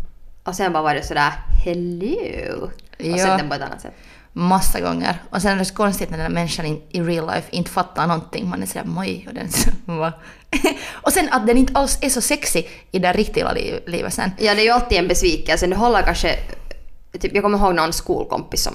och 0.45 0.55
sen 0.55 0.73
bara 0.73 0.83
var 0.83 0.95
det 0.95 1.03
sådär 1.03 1.33
hello 1.65 2.63
och 2.63 2.71
Ja. 2.99 3.17
sett 3.17 3.39
den 3.39 3.49
på 3.49 3.55
ett 3.55 3.63
annat 3.63 3.81
sätt. 3.81 3.95
Massa 4.38 4.81
gånger. 4.81 5.23
Och 5.31 5.43
sen 5.43 5.53
är 5.53 5.56
det 5.56 5.65
så 5.65 5.75
konstigt 5.75 6.11
när 6.11 6.19
den 6.19 6.27
där 6.31 6.35
människan 6.35 6.67
in, 6.67 6.83
i 6.91 7.00
real 7.00 7.27
life 7.27 7.49
inte 7.50 7.71
fattar 7.71 8.06
någonting. 8.06 8.49
Man 8.49 8.62
är 8.62 8.67
sådär 8.67 8.85
moj 8.85 9.27
och 9.29 9.35
den 9.35 9.50
så. 9.50 9.71
Och 10.93 11.12
sen 11.12 11.29
att 11.31 11.47
den 11.47 11.59
inte 11.59 11.73
alls 11.79 11.99
är 12.00 12.09
så 12.09 12.21
sexig 12.21 12.71
i 12.91 12.99
det 12.99 13.12
riktiga 13.12 13.53
livet 13.87 14.15
sen. 14.15 14.31
Ja, 14.38 14.55
det 14.55 14.61
är 14.61 14.65
ju 14.65 14.71
alltid 14.71 14.99
en 14.99 15.09
besvikelse. 15.09 15.67
Du 15.67 15.77
håller 15.77 16.03
kanske... 16.03 16.38
Typ, 17.21 17.35
jag 17.35 17.43
kommer 17.43 17.59
ihåg 17.59 17.75
någon 17.75 17.93
skolkompis 17.93 18.62
som, 18.62 18.75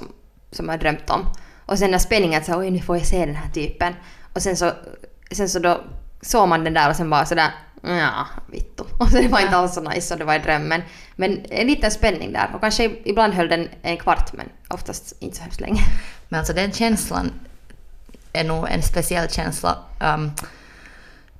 som 0.51 0.69
jag 0.69 0.79
drömt 0.79 1.09
om. 1.09 1.25
Och 1.65 1.79
sen 1.79 1.91
när 1.91 1.97
spänningen 1.97 2.41
att 2.41 2.45
så, 2.45 2.59
oj 2.59 2.71
nu 2.71 2.79
får 2.79 2.97
jag 2.97 3.05
se 3.05 3.25
den 3.25 3.35
här 3.35 3.49
typen. 3.49 3.93
Och 4.33 4.41
sen 4.41 4.57
så, 4.57 4.71
sen 5.31 5.49
så 5.49 5.59
då 5.59 5.81
såg 6.21 6.49
man 6.49 6.63
den 6.63 6.73
där 6.73 6.89
och 6.89 6.95
sen 6.95 7.09
bara 7.09 7.25
sådär 7.25 7.51
ja, 7.81 8.27
vittu. 8.51 8.83
Och 8.99 9.09
sen 9.09 9.23
det 9.23 9.29
var 9.29 9.39
inte 9.39 9.57
alls 9.57 9.73
så 9.73 9.81
nice 9.81 10.13
och 10.13 10.19
det 10.19 10.25
var 10.25 10.35
i 10.35 10.39
drömmen. 10.39 10.81
Men 11.21 11.45
en 11.49 11.67
liten 11.67 11.91
spänning 11.91 12.33
där. 12.33 12.49
Och 12.53 12.61
kanske 12.61 12.91
ibland 13.03 13.33
höll 13.33 13.49
den 13.49 13.67
en 13.81 13.97
kvart 13.97 14.33
men 14.33 14.49
oftast 14.67 15.13
inte 15.19 15.37
så 15.37 15.43
hemskt 15.43 15.61
länge. 15.61 15.81
Men 16.29 16.39
alltså 16.39 16.53
den 16.53 16.71
känslan 16.71 17.31
är 18.33 18.43
nog 18.43 18.67
en 18.69 18.83
speciell 18.83 19.29
känsla. 19.29 19.77
Um, 19.99 20.31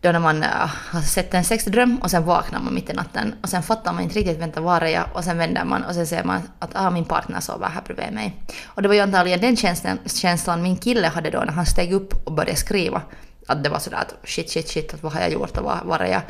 då 0.02 0.12
när 0.12 0.20
man 0.20 0.44
uh, 0.44 0.70
har 0.92 1.02
sett 1.02 1.34
en 1.34 1.44
sexdröm 1.44 1.98
och 1.98 2.12
sen 2.12 2.26
vaknar 2.26 2.60
man 2.60 2.74
mitt 2.74 2.90
i 2.90 2.94
natten 2.94 3.36
och 3.42 3.50
sen 3.50 3.64
fattar 3.64 3.94
man 3.94 4.04
inte 4.04 4.20
riktigt 4.20 4.38
vänta 4.38 4.62
var 4.62 4.82
är 4.82 4.88
jag 4.88 5.06
och 5.14 5.24
sen 5.24 5.38
vänder 5.38 5.66
man 5.66 5.84
och 5.84 5.94
sen 5.94 6.08
ser 6.08 6.24
man 6.24 6.42
att 6.60 6.70
ah, 6.74 6.90
min 6.90 7.06
partner 7.06 7.40
sover 7.40 7.68
här 7.68 7.82
bredvid 7.82 8.14
mig. 8.14 8.36
Och 8.66 8.82
det 8.82 8.88
var 8.88 8.96
ju 8.96 9.02
antagligen 9.02 9.42
den 9.42 9.58
känslan, 9.58 10.00
känslan 10.06 10.62
min 10.62 10.78
kille 10.78 11.08
hade 11.08 11.30
då 11.30 11.40
när 11.40 11.54
han 11.54 11.66
steg 11.66 11.94
upp 11.94 12.28
och 12.28 12.34
började 12.34 12.56
skriva. 12.56 13.02
Att 13.48 13.64
det 13.64 13.70
var 13.70 13.80
sådär 13.80 13.98
att 13.98 14.30
shit, 14.30 14.50
shit, 14.50 14.70
shit, 14.70 14.94
att 14.94 15.04
vad 15.04 15.14
har 15.14 15.22
jag 15.22 15.32
gjort 15.32 15.58
och 15.58 15.64
var, 15.64 15.80
var 15.86 16.00
är 16.00 16.12
jag? 16.12 16.22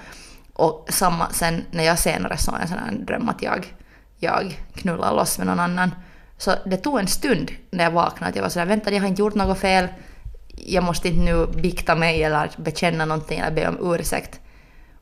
Och 0.61 0.85
samma 0.89 1.29
sen 1.29 1.65
när 1.71 1.83
jag 1.83 1.99
senare 1.99 2.37
såg 2.37 2.55
en 2.61 2.67
sån 2.67 2.77
här 2.77 2.91
dröm 2.91 3.29
att 3.29 3.41
jag, 3.41 3.73
jag 4.19 4.59
knullar 4.75 5.15
loss 5.15 5.37
med 5.37 5.47
någon 5.47 5.59
annan. 5.59 5.91
Så 6.37 6.53
det 6.65 6.77
tog 6.77 6.99
en 6.99 7.07
stund 7.07 7.51
när 7.71 7.83
jag 7.83 7.91
vaknade 7.91 8.29
att 8.29 8.35
jag 8.35 8.43
var 8.43 8.49
sådär 8.49 8.65
vänta 8.65 8.91
jag 8.91 9.01
har 9.01 9.07
inte 9.07 9.21
gjort 9.21 9.35
något 9.35 9.59
fel. 9.59 9.87
Jag 10.47 10.83
måste 10.83 11.07
inte 11.07 11.21
nu 11.21 11.47
bikta 11.47 11.95
mig 11.95 12.23
eller 12.23 12.51
bekänna 12.57 13.05
någonting 13.05 13.39
eller 13.39 13.55
be 13.55 13.67
om 13.67 13.93
ursäkt. 13.93 14.39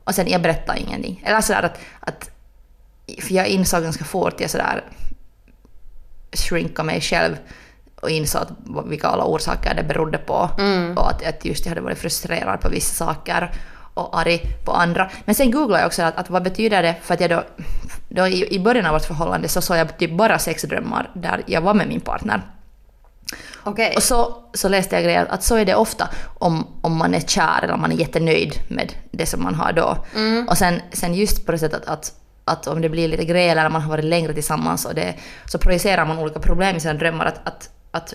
Och 0.04 0.14
sen 0.14 0.28
jag 0.28 0.42
berättade 0.42 0.80
ingenting. 0.80 1.22
Eller 1.26 1.40
sådär 1.40 1.62
att, 1.62 1.78
att 2.00 2.30
för 3.20 3.34
jag 3.34 3.46
insåg 3.46 3.82
ganska 3.82 4.04
fort, 4.04 4.40
jag 4.40 4.50
sådär 4.50 4.84
shrinka 6.32 6.82
mig 6.82 7.00
själv 7.00 7.36
och 8.02 8.10
insåg 8.10 8.42
att 8.42 8.50
vilka 8.86 9.08
alla 9.08 9.24
orsaker 9.24 9.74
det 9.74 9.82
berodde 9.82 10.18
på. 10.18 10.50
Och 10.96 11.10
att, 11.10 11.26
att 11.26 11.44
just 11.44 11.64
jag 11.64 11.70
hade 11.70 11.80
varit 11.80 11.98
frustrerad 11.98 12.60
på 12.60 12.68
vissa 12.68 13.04
saker 13.04 13.52
och 13.94 14.18
arg 14.18 14.40
på 14.64 14.72
andra. 14.72 15.10
Men 15.24 15.34
sen 15.34 15.50
googlade 15.50 15.82
jag 15.82 15.86
också 15.86 16.02
att, 16.02 16.16
att 16.16 16.30
vad 16.30 16.42
betyder 16.42 16.82
det 16.82 16.94
för 17.02 17.14
att 17.14 17.20
jag 17.20 17.30
då, 17.30 17.42
då 18.08 18.26
i, 18.26 18.54
i 18.54 18.60
början 18.60 18.86
av 18.86 18.92
vårt 18.92 19.04
förhållande 19.04 19.48
så 19.48 19.60
såg 19.60 19.76
jag 19.76 19.98
typ 19.98 20.10
bara 20.10 20.38
sexdrömmar 20.38 21.10
där 21.14 21.42
jag 21.46 21.60
var 21.60 21.74
med 21.74 21.88
min 21.88 22.00
partner. 22.00 22.42
Okej. 23.62 23.92
Och 23.96 24.02
så, 24.02 24.36
så 24.54 24.68
läste 24.68 24.96
jag 24.96 25.04
grejer 25.04 25.26
att 25.30 25.42
så 25.42 25.56
är 25.56 25.64
det 25.64 25.74
ofta 25.74 26.08
om, 26.38 26.66
om 26.82 26.96
man 26.96 27.14
är 27.14 27.20
kär 27.20 27.60
eller 27.62 27.74
om 27.74 27.80
man 27.80 27.92
är 27.92 27.96
jättenöjd 27.96 28.54
med 28.68 28.92
det 29.10 29.26
som 29.26 29.42
man 29.42 29.54
har 29.54 29.72
då. 29.72 29.96
Och 30.48 30.58
sen, 30.58 30.80
sen 30.92 31.14
just 31.14 31.46
på 31.46 31.52
det 31.52 31.58
sättet 31.58 31.82
att, 31.82 31.88
att, 31.88 32.12
att 32.44 32.66
om 32.66 32.80
det 32.80 32.88
blir 32.88 33.08
lite 33.08 33.24
grejer 33.24 33.56
eller 33.56 33.68
man 33.68 33.82
har 33.82 33.90
varit 33.90 34.04
längre 34.04 34.34
tillsammans 34.34 34.84
och 34.84 34.94
det, 34.94 35.14
så 35.46 35.58
projicerar 35.58 36.06
man 36.06 36.18
olika 36.18 36.40
problem 36.40 36.76
i 36.76 36.80
sina 36.80 36.94
drömmar. 36.94 37.26
Att, 37.26 37.40
att, 37.44 37.70
att 37.90 38.14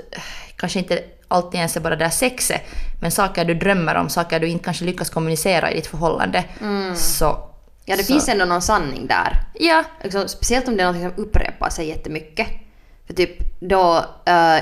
kanske 0.56 0.80
inte 0.80 1.00
alltid 1.28 1.58
ens 1.58 1.78
är 1.78 1.82
bara 1.82 1.96
där 1.96 2.10
sexet, 2.10 2.62
men 3.02 3.12
saker 3.12 3.46
du 3.46 3.54
drömmer 3.54 3.96
om, 3.96 4.10
saker 4.10 4.40
du 4.40 4.48
inte 4.48 4.64
kanske 4.64 4.86
lyckas 4.86 5.10
kommunicera 5.10 5.72
i 5.72 5.76
ditt 5.76 5.88
förhållande. 5.88 6.44
Så, 6.96 7.50
Ja, 7.86 7.96
det 7.96 8.04
så, 8.04 8.14
finns 8.14 8.30
ändå 8.30 8.46
någon 8.46 8.62
sanning 8.62 9.08
där. 9.08 9.42
Ja, 9.54 9.84
Liksom, 10.04 10.28
speciellt 10.28 10.68
om 10.68 10.78
det 10.78 10.84
är 10.84 10.92
något 10.92 11.02
som 11.02 11.24
upprepar 11.24 11.70
sig 11.70 11.88
jättemycket. 11.88 12.48
För 13.08 13.14
typ 13.14 13.60
då, 13.60 13.98
eh, 14.26 14.58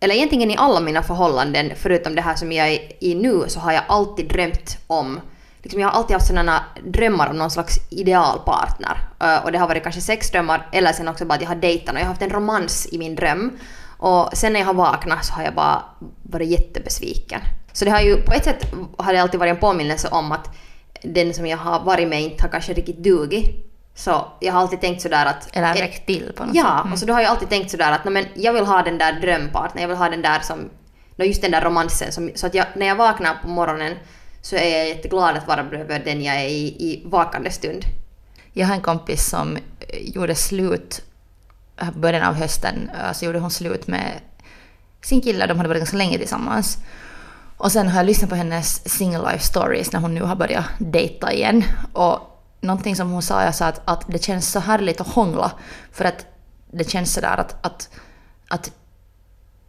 eller 0.00 0.14
egentligen 0.14 0.50
i 0.50 0.56
alla 0.56 0.80
mina 0.80 1.02
förhållanden, 1.02 1.72
förutom 1.76 2.14
det 2.14 2.22
här 2.22 2.34
som 2.34 2.52
jag 2.52 2.68
är 2.68 3.04
i 3.04 3.14
nu, 3.14 3.44
så 3.46 3.60
har 3.60 3.72
jag 3.72 3.82
alltid 3.88 4.28
drömt 4.28 4.78
om 4.86 5.20
liksom 5.62 5.80
jag 5.80 5.88
har 5.88 5.98
alltid 5.98 6.14
haft 6.14 6.26
sådana 6.26 6.64
drömmar 6.84 7.30
om 7.30 7.36
någon 7.36 7.50
slags 7.50 7.74
idealpartner. 7.90 8.98
Uh, 9.22 9.44
och 9.44 9.52
det 9.52 9.58
har 9.58 9.68
varit 9.68 9.82
kanske 9.82 10.00
sexdrömmar 10.00 10.68
eller 10.72 10.92
sen 10.92 11.08
också 11.08 11.24
bara 11.24 11.34
att 11.34 11.40
jag 11.40 11.48
har 11.48 11.56
dejtat 11.56 11.94
och 11.94 12.00
jag 12.00 12.04
har 12.04 12.08
haft 12.08 12.22
en 12.22 12.30
romans 12.30 12.88
i 12.92 12.98
min 12.98 13.14
dröm. 13.14 13.58
Och 13.98 14.30
sen 14.32 14.52
när 14.52 14.60
jag 14.60 14.66
har 14.66 14.74
vaknat 14.74 15.24
så 15.24 15.32
har 15.32 15.42
jag 15.42 15.54
bara 15.54 15.82
varit 16.22 16.48
jättebesviken. 16.48 17.40
Så 17.72 17.84
det 17.84 17.90
har 17.90 18.00
ju 18.00 18.22
på 18.22 18.32
ett 18.32 18.44
sätt 18.44 18.66
har 18.98 19.12
det 19.12 19.22
alltid 19.22 19.40
varit 19.40 19.50
en 19.54 19.60
påminnelse 19.60 20.08
om 20.08 20.32
att 20.32 20.50
den 21.02 21.34
som 21.34 21.46
jag 21.46 21.58
har 21.58 21.80
varit 21.84 22.08
med 22.08 22.22
inte 22.22 22.42
har 22.44 22.48
kanske 22.50 22.72
riktigt 22.72 23.02
dugit. 23.04 23.64
Så 23.94 24.26
jag 24.40 24.52
har 24.52 24.60
alltid 24.60 24.80
tänkt 24.80 25.02
sådär 25.02 25.26
att... 25.26 25.56
Eller 25.56 25.74
räckt 25.74 26.06
till 26.06 26.32
på 26.36 26.44
något 26.44 26.54
Ja, 26.54 26.62
sätt. 26.64 26.80
Mm. 26.80 26.92
och 26.92 26.98
så 26.98 27.06
då 27.06 27.12
har 27.12 27.20
jag 27.20 27.30
alltid 27.30 27.48
tänkt 27.48 27.70
sådär 27.70 27.92
att 27.92 28.04
"Nå, 28.04 28.10
men 28.10 28.24
jag 28.34 28.52
vill 28.52 28.64
ha 28.66 28.82
den 28.82 28.98
där 28.98 29.12
drömpartnern, 29.20 29.82
jag 29.82 29.88
vill 29.88 29.96
ha 29.96 30.08
den 30.08 30.22
där 30.22 30.40
som... 30.40 30.70
Just 31.16 31.42
den 31.42 31.50
där 31.50 31.60
romansen. 31.60 32.12
Som, 32.12 32.30
så 32.34 32.46
att 32.46 32.54
jag, 32.54 32.66
när 32.76 32.86
jag 32.86 32.96
vaknar 32.96 33.34
på 33.42 33.48
morgonen 33.48 33.94
så 34.42 34.56
är 34.56 34.78
jag 34.78 34.88
jätteglad 34.88 35.36
att 35.36 35.46
vara 35.48 35.64
bredvid 35.64 36.00
den 36.04 36.22
jag 36.22 36.36
är 36.36 36.48
i, 36.48 36.66
i 36.66 37.02
vakande 37.06 37.50
stund. 37.50 37.84
Jag 38.52 38.66
har 38.66 38.74
en 38.74 38.80
kompis 38.80 39.26
som 39.26 39.58
gjorde 40.00 40.34
slut 40.34 41.02
Eh, 41.80 41.90
början 41.90 42.22
av 42.22 42.34
hösten. 42.34 42.90
Eh, 42.90 43.12
så 43.12 43.24
gjorde 43.24 43.38
hon 43.38 43.50
slut 43.50 43.86
med 43.86 44.20
sin 45.02 45.22
kille, 45.22 45.46
de 45.46 45.56
hade 45.56 45.68
varit 45.68 45.80
ganska 45.80 45.96
länge 45.96 46.18
tillsammans. 46.18 46.78
Och 47.56 47.72
sen 47.72 47.88
har 47.88 47.96
jag 47.96 48.06
lyssnat 48.06 48.30
på 48.30 48.36
hennes 48.36 48.88
single 48.88 49.32
life 49.32 49.44
stories 49.44 49.92
när 49.92 50.00
hon 50.00 50.14
nu 50.14 50.22
har 50.22 50.36
börjat 50.36 50.64
dejta 50.78 51.32
igen. 51.32 51.64
Och 51.92 52.18
någonting 52.60 52.96
som 52.96 53.10
hon 53.10 53.22
sa, 53.22 53.44
jag 53.44 53.54
sa 53.54 53.66
att, 53.66 53.80
att 53.84 54.04
det 54.08 54.24
känns 54.24 54.52
så 54.52 54.60
härligt 54.60 55.00
att 55.00 55.08
hångla. 55.08 55.52
För 55.92 56.04
att 56.04 56.26
det 56.70 56.90
känns 56.90 57.12
sådär 57.12 57.36
att, 57.36 57.66
att, 57.66 57.90
att 58.48 58.70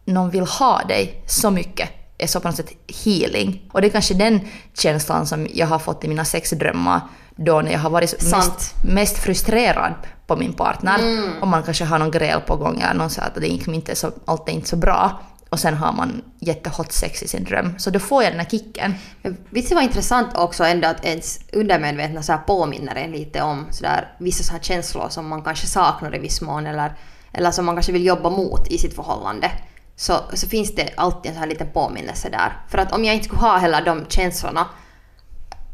någon 0.04 0.30
vill 0.30 0.46
ha 0.46 0.84
dig 0.84 1.22
så 1.26 1.50
mycket 1.50 1.90
är 2.18 2.26
så 2.26 2.40
på 2.40 2.48
något 2.48 2.56
sätt 2.56 2.72
healing. 3.04 3.70
Och 3.72 3.80
det 3.80 3.86
är 3.86 3.90
kanske 3.90 4.14
den 4.14 4.40
känslan 4.74 5.26
som 5.26 5.48
jag 5.54 5.66
har 5.66 5.78
fått 5.78 6.04
i 6.04 6.08
mina 6.08 6.24
sexdrömmar 6.24 7.00
då 7.36 7.60
när 7.60 7.72
jag 7.72 7.78
har 7.78 7.90
varit 7.90 8.22
mest, 8.32 8.74
mest 8.84 9.18
frustrerad 9.18 9.94
på 10.26 10.36
min 10.36 10.52
partner. 10.52 11.00
Och 11.40 11.48
man 11.48 11.62
kanske 11.62 11.84
har 11.84 11.98
någon 11.98 12.10
gräl 12.10 12.40
på 12.40 12.56
gång 12.56 12.80
eller 12.80 12.94
någon 12.94 13.10
säger 13.10 13.28
att 13.28 13.34
det 13.34 13.40
liksom 13.40 13.74
inte 13.74 13.92
är 13.92 13.96
så, 13.96 14.10
allt 14.24 14.48
är 14.48 14.52
inte 14.52 14.68
så 14.68 14.76
bra. 14.76 15.20
Och 15.50 15.60
sen 15.60 15.74
har 15.74 15.92
man 15.92 16.22
jättehot 16.38 16.92
sex 16.92 17.22
i 17.22 17.28
sin 17.28 17.44
dröm. 17.44 17.78
Så 17.78 17.90
då 17.90 17.98
får 17.98 18.22
jag 18.22 18.32
den 18.32 18.40
här 18.40 18.48
kicken. 18.50 18.94
Men 19.22 19.36
visst 19.50 19.68
det 19.68 19.74
var 19.74 19.82
intressant 19.82 20.36
också 20.36 20.64
ändå 20.64 20.88
att 20.88 21.04
ens 21.04 21.40
undermedvetna 21.52 22.22
så 22.22 22.32
här 22.32 22.38
påminner 22.38 22.94
en 22.94 23.10
lite 23.10 23.42
om 23.42 23.66
så 23.70 23.82
där, 23.82 24.14
vissa 24.18 24.42
så 24.42 24.52
här 24.52 24.60
känslor 24.60 25.08
som 25.08 25.28
man 25.28 25.42
kanske 25.42 25.66
saknar 25.66 26.16
i 26.16 26.18
viss 26.18 26.40
mån 26.40 26.66
eller, 26.66 26.92
eller 27.32 27.50
som 27.50 27.66
man 27.66 27.74
kanske 27.74 27.92
vill 27.92 28.06
jobba 28.06 28.30
mot 28.30 28.68
i 28.68 28.78
sitt 28.78 28.94
förhållande. 28.94 29.50
Så, 29.96 30.14
så 30.34 30.48
finns 30.48 30.74
det 30.74 30.90
alltid 30.96 31.30
en 31.30 31.34
sån 31.34 31.40
här 31.40 31.48
liten 31.48 31.70
påminnelse 31.72 32.28
där. 32.28 32.52
För 32.68 32.78
att 32.78 32.92
om 32.92 33.04
jag 33.04 33.14
inte 33.14 33.24
skulle 33.24 33.40
ha 33.40 33.56
heller 33.56 33.84
de 33.84 34.06
känslorna 34.08 34.66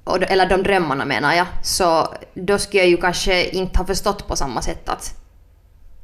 eller 0.06 0.48
de 0.48 0.62
drömmarna 0.62 1.04
menar 1.04 1.34
jag, 1.34 1.46
så 1.62 2.14
då 2.34 2.58
skulle 2.58 2.82
jag 2.82 2.90
ju 2.90 2.96
kanske 2.96 3.44
inte 3.44 3.78
ha 3.78 3.86
förstått 3.86 4.28
på 4.28 4.36
samma 4.36 4.62
sätt 4.62 4.88
att, 4.88 5.14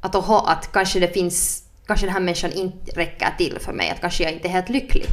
att, 0.01 0.15
att, 0.15 0.29
att 0.29 0.71
kanske 0.73 0.99
det 0.99 1.13
finns 1.13 1.63
Kanske 1.87 2.05
den 2.05 2.13
här 2.13 2.21
människan 2.21 2.51
inte 2.51 2.91
räcker 2.91 3.33
till 3.37 3.57
för 3.59 3.73
mig, 3.73 3.89
att 3.89 4.01
kanske 4.01 4.23
jag 4.23 4.31
inte 4.31 4.47
är 4.47 4.51
helt 4.51 4.69
lycklig. 4.69 5.05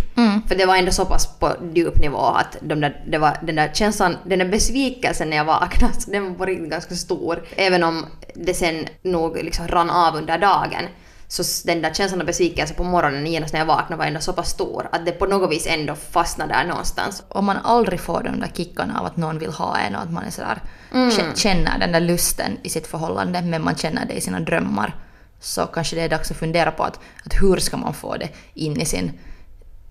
För 0.48 0.54
det 0.54 0.66
var 0.66 0.76
ändå 0.76 0.92
så 0.92 1.04
pass 1.04 1.38
på 1.38 1.52
djup 1.74 1.98
nivå 1.98 2.18
att 2.18 2.56
de 2.60 2.80
där, 2.80 3.04
det 3.06 3.18
var, 3.18 3.38
den 3.42 3.56
där 3.56 3.70
känslan, 3.74 4.16
den 4.26 4.38
där 4.38 4.46
besvikelsen 4.46 5.30
när 5.30 5.36
jag 5.36 5.44
vaknade, 5.44 5.94
den 6.06 6.28
var 6.28 6.34
på 6.34 6.44
riktigt 6.44 6.70
ganska 6.70 6.94
stor. 6.94 7.42
Även 7.56 7.82
om 7.82 8.06
det 8.34 8.54
sen 8.54 8.86
nog 9.02 9.36
liksom 9.36 9.68
rann 9.68 9.90
av 9.90 10.16
under 10.16 10.38
dagen. 10.38 10.84
Så 11.32 11.42
den 11.66 11.82
där 11.82 11.94
känslan 11.94 12.20
av 12.20 12.26
besvikelse 12.26 12.74
på 12.74 12.84
morgonen 12.84 13.26
genast 13.26 13.52
när 13.52 13.60
jag 13.60 13.66
vaknade 13.66 13.96
var 13.96 14.04
ändå 14.06 14.20
så 14.20 14.32
pass 14.32 14.50
stor 14.50 14.88
att 14.92 15.06
det 15.06 15.12
på 15.12 15.26
något 15.26 15.50
vis 15.50 15.66
ändå 15.66 15.94
fastnade 15.94 16.52
där 16.54 16.64
någonstans. 16.64 17.22
Om 17.28 17.44
man 17.44 17.56
aldrig 17.56 18.00
får 18.00 18.22
de 18.22 18.40
där 18.40 18.50
kickarna 18.56 19.00
av 19.00 19.06
att 19.06 19.16
någon 19.16 19.38
vill 19.38 19.50
ha 19.52 19.76
en 19.78 19.94
och 19.96 20.02
att 20.02 20.12
man 20.12 20.24
är 20.24 20.30
sådär, 20.30 20.62
Mm. 20.92 21.08
kä- 21.10 21.34
känner 21.36 21.78
den 21.78 21.92
där 21.92 22.00
lusten 22.00 22.58
i 22.62 22.68
sitt 22.68 22.86
förhållande 22.86 23.42
men 23.42 23.64
man 23.64 23.76
känner 23.76 24.06
det 24.06 24.14
i 24.14 24.20
sina 24.20 24.40
drömmar. 24.40 24.94
Så 25.40 25.66
kanske 25.66 25.96
det 25.96 26.02
är 26.02 26.08
dags 26.08 26.30
att 26.30 26.36
fundera 26.36 26.70
på 26.70 26.82
att, 26.84 27.00
att 27.26 27.34
hur 27.42 27.56
ska 27.56 27.76
man 27.76 27.94
få 27.94 28.16
det 28.16 28.28
in 28.54 28.80
i 28.80 28.84
sin 28.84 29.12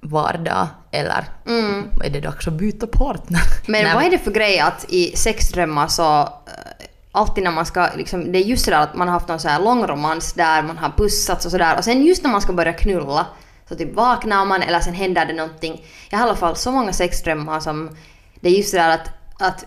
vardag 0.01 0.67
eller 0.91 1.25
är 2.03 2.09
det 2.09 2.19
dags 2.21 2.47
att 2.47 2.53
byta 2.53 2.87
partner? 2.87 3.39
Mm. 3.39 3.51
Men 3.67 3.83
Nej, 3.83 3.93
vad 3.95 4.03
är 4.03 4.09
det 4.09 4.17
för 4.19 4.31
grej 4.31 4.59
att 4.59 4.85
i 4.89 5.15
sexdrömmar 5.17 5.87
så 5.87 6.21
eh, 6.21 6.27
alltid 7.19 7.43
när 7.43 7.51
man 7.51 7.65
ska, 7.65 7.87
liksom, 7.95 8.31
det 8.31 8.39
är 8.39 8.43
just 8.43 8.65
sådär 8.65 8.79
att 8.79 8.95
man 8.95 9.07
har 9.07 9.13
haft 9.13 9.27
någon 9.27 9.39
så 9.39 9.47
här 9.47 9.61
lång 9.61 9.87
romans 9.87 10.33
där 10.33 10.63
man 10.63 10.77
har 10.77 10.89
pussats 10.89 11.45
och 11.45 11.51
sådär 11.51 11.77
och 11.77 11.83
sen 11.83 12.05
just 12.05 12.23
när 12.23 12.31
man 12.31 12.41
ska 12.41 12.53
börja 12.53 12.73
knulla 12.73 13.25
så 13.69 13.75
typ 13.75 13.95
vaknar 13.95 14.45
man 14.45 14.61
eller 14.61 14.79
sen 14.79 14.93
händer 14.93 15.25
det 15.25 15.33
någonting. 15.33 15.85
Jag 16.09 16.17
har 16.17 16.25
i 16.25 16.29
alla 16.29 16.37
fall 16.37 16.55
så 16.55 16.71
många 16.71 16.93
sexdrömmar 16.93 17.59
som 17.59 17.89
det 18.39 18.49
är 18.49 18.53
just 18.53 18.69
sådär 18.69 18.89
att 18.89 19.09
att 19.39 19.65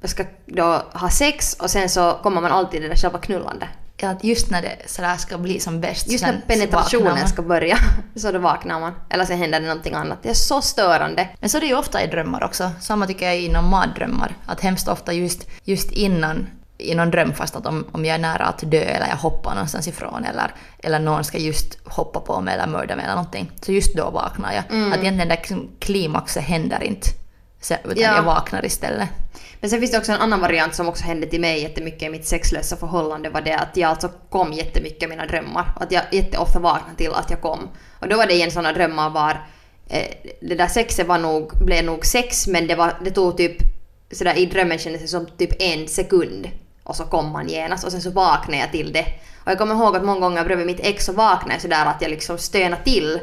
jag 0.00 0.10
ska 0.10 0.24
då 0.46 0.82
ha 0.92 1.10
sex 1.10 1.54
och 1.54 1.70
sen 1.70 1.88
så 1.88 2.18
kommer 2.22 2.40
man 2.40 2.52
alltid 2.52 2.70
till 2.70 2.82
det 2.82 2.88
där 2.88 2.96
själva 2.96 3.18
knullande. 3.18 3.68
Ja, 3.96 4.10
att 4.10 4.24
just 4.24 4.50
när 4.50 4.62
det 4.62 4.76
sådär 4.86 5.16
ska 5.16 5.38
bli 5.38 5.60
som 5.60 5.80
bäst. 5.80 6.12
Just 6.12 6.24
när 6.24 6.40
penetrationen 6.46 7.28
ska 7.28 7.42
börja 7.42 7.76
så 8.16 8.32
då 8.32 8.38
vaknar 8.38 8.80
man. 8.80 8.92
Eller 9.10 9.24
sen 9.24 9.38
händer 9.38 9.60
det 9.60 9.66
någonting 9.66 9.94
annat. 9.94 10.18
Det 10.22 10.28
är 10.30 10.34
så 10.34 10.62
störande. 10.62 11.28
Men 11.40 11.50
så 11.50 11.56
är 11.56 11.60
det 11.60 11.66
ju 11.66 11.74
ofta 11.74 12.02
i 12.02 12.06
drömmar 12.06 12.44
också. 12.44 12.70
Samma 12.80 13.06
tycker 13.06 13.26
jag 13.26 13.40
inom 13.40 13.70
mardrömmar. 13.70 14.36
Att 14.46 14.60
hemskt 14.60 14.88
ofta 14.88 15.12
just, 15.12 15.46
just 15.64 15.92
innan 15.92 16.46
i 16.82 16.94
någon 16.94 17.10
dröm 17.10 17.32
fast 17.32 17.56
att 17.56 17.66
om, 17.66 17.86
om 17.92 18.04
jag 18.04 18.14
är 18.14 18.18
nära 18.18 18.44
att 18.44 18.70
dö 18.70 18.80
eller 18.80 19.08
jag 19.08 19.16
hoppar 19.16 19.54
någonstans 19.54 19.88
ifrån 19.88 20.24
eller, 20.24 20.54
eller 20.82 20.98
någon 20.98 21.24
ska 21.24 21.38
just 21.38 21.78
hoppa 21.84 22.20
på 22.20 22.40
mig 22.40 22.54
eller 22.54 22.66
mörda 22.66 22.96
mig 22.96 23.04
eller 23.04 23.14
någonting. 23.14 23.50
Så 23.60 23.72
just 23.72 23.96
då 23.96 24.10
vaknar 24.10 24.52
jag. 24.52 24.64
Mm. 24.70 24.92
Att 24.92 24.98
egentligen 24.98 25.28
det 25.28 25.34
där 25.34 25.58
klimaxet 25.78 26.42
händer 26.42 26.82
inte. 26.82 27.08
Så, 27.60 27.74
utan 27.84 28.02
Ja. 28.02 28.16
jag 28.16 28.22
vaknar 28.22 28.64
istället. 28.64 29.08
Men 29.60 29.70
sen 29.70 29.80
finns 29.80 29.92
det 29.92 29.98
också 29.98 30.12
en 30.12 30.20
annan 30.20 30.40
variant 30.40 30.74
som 30.74 30.88
också 30.88 31.04
hände 31.04 31.26
till 31.26 31.40
mig 31.40 31.62
jättemycket 31.62 32.02
i 32.02 32.08
mitt 32.08 32.26
sexlösa 32.26 32.76
förhållande 32.76 33.30
var 33.30 33.40
det 33.40 33.56
att 33.56 33.76
jag 33.76 33.90
alltså 33.90 34.10
kom 34.30 34.52
jättemycket 34.52 35.02
i 35.02 35.06
mina 35.06 35.26
drömmar. 35.26 35.72
Att 35.80 35.92
jag 35.92 36.02
jätteofta 36.12 36.58
vaknade 36.58 36.96
till 36.96 37.12
att 37.14 37.30
jag 37.30 37.40
kom. 37.40 37.68
Och 37.98 38.08
då 38.08 38.16
var 38.16 38.26
det 38.26 38.34
igen 38.34 38.50
sådana 38.50 38.72
drömmar 38.72 39.10
var 39.10 39.46
eh, 39.88 40.06
det 40.40 40.54
där 40.54 40.66
sexet 40.66 41.06
var 41.06 41.18
nog, 41.18 41.64
blev 41.64 41.84
nog 41.84 42.06
sex 42.06 42.46
men 42.46 42.66
det, 42.66 42.74
var, 42.74 42.94
det 43.04 43.10
tog 43.10 43.36
typ 43.36 43.56
sådär 44.12 44.38
i 44.38 44.46
drömmen 44.46 44.78
kändes 44.78 45.02
det 45.02 45.08
som 45.08 45.26
typ 45.26 45.62
en 45.62 45.88
sekund. 45.88 46.48
Och 46.84 46.96
så 46.96 47.04
kom 47.04 47.32
man 47.32 47.48
genast 47.48 47.84
och 47.84 47.92
sen 47.92 48.02
så 48.02 48.10
vaknade 48.10 48.58
jag 48.58 48.72
till 48.72 48.92
det. 48.92 49.06
Och 49.44 49.50
jag 49.50 49.58
kommer 49.58 49.74
ihåg 49.74 49.96
att 49.96 50.04
många 50.04 50.20
gånger 50.20 50.44
bredvid 50.44 50.66
mitt 50.66 50.80
ex 50.80 51.04
så 51.04 51.12
vaknade 51.12 51.54
jag 51.54 51.62
sådär 51.62 51.86
att 51.86 52.02
jag 52.02 52.10
liksom 52.10 52.38
stönade 52.38 52.82
till 52.84 53.20